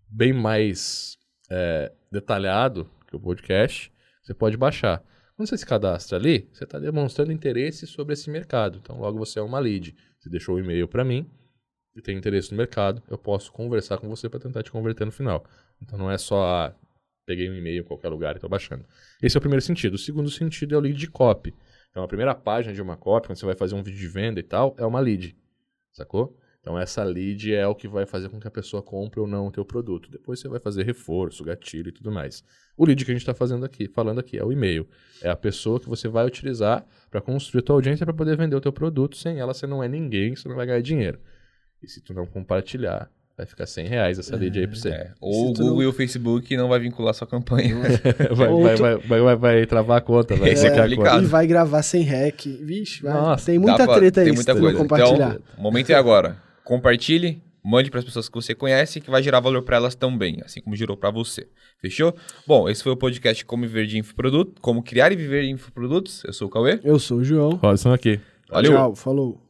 [0.06, 1.16] bem mais
[1.48, 3.90] é, detalhado que o podcast.
[4.22, 5.02] Você pode baixar.
[5.36, 8.78] Quando você se cadastra ali, você está demonstrando interesse sobre esse mercado.
[8.82, 9.94] Então, logo você é uma lead.
[10.18, 11.30] Você deixou o e-mail para mim,
[11.98, 15.12] e tem interesse no mercado, eu posso conversar com você para tentar te converter no
[15.12, 15.44] final.
[15.82, 16.74] Então não é só, ah,
[17.26, 18.84] peguei um e-mail em qualquer lugar e estou baixando.
[19.22, 19.94] Esse é o primeiro sentido.
[19.94, 21.54] O segundo sentido é o lead de copy.
[21.90, 24.38] Então a primeira página de uma copy, quando você vai fazer um vídeo de venda
[24.38, 25.36] e tal, é uma lead.
[25.92, 26.38] Sacou?
[26.68, 29.46] Então essa lead é o que vai fazer com que a pessoa compre ou não
[29.46, 30.10] o teu produto.
[30.10, 32.44] Depois você vai fazer reforço, gatilho e tudo mais.
[32.76, 34.86] O lead que a gente está fazendo aqui, falando aqui, é o e-mail.
[35.22, 38.54] É a pessoa que você vai utilizar para construir a tua audiência para poder vender
[38.54, 39.16] o teu produto.
[39.16, 41.18] Sem ela você não é ninguém, você não vai ganhar dinheiro.
[41.82, 44.90] E se tu não compartilhar, vai ficar 100 reais essa lead aí pra você.
[44.90, 45.12] É.
[45.22, 45.82] Ou o Google não...
[45.84, 47.76] e o Facebook não vai vincular sua campanha.
[48.36, 49.08] vai, vai, tu...
[49.08, 51.22] vai, vai, vai, travar a conta, vai é, complicado.
[51.22, 52.44] E vai gravar sem rec.
[52.44, 53.14] Vixe, vai.
[53.14, 54.26] Nossa, tem muita treta aí.
[54.26, 54.76] Tem muita coisa.
[54.76, 55.30] Compartilhar.
[55.30, 59.22] Então, o momento é agora compartilhe, mande para as pessoas que você conhece, que vai
[59.22, 61.48] gerar valor para elas também, assim como gerou para você.
[61.80, 62.14] Fechou?
[62.46, 66.22] Bom, esse foi o podcast Como Viver de Infoproduto, Como Criar e Viver de Infoprodutos.
[66.24, 66.78] Eu sou o Cauê.
[66.84, 67.52] Eu sou o João.
[67.52, 68.20] Robson aqui.
[68.50, 68.72] Valeu.
[68.72, 69.47] Tchau, falou.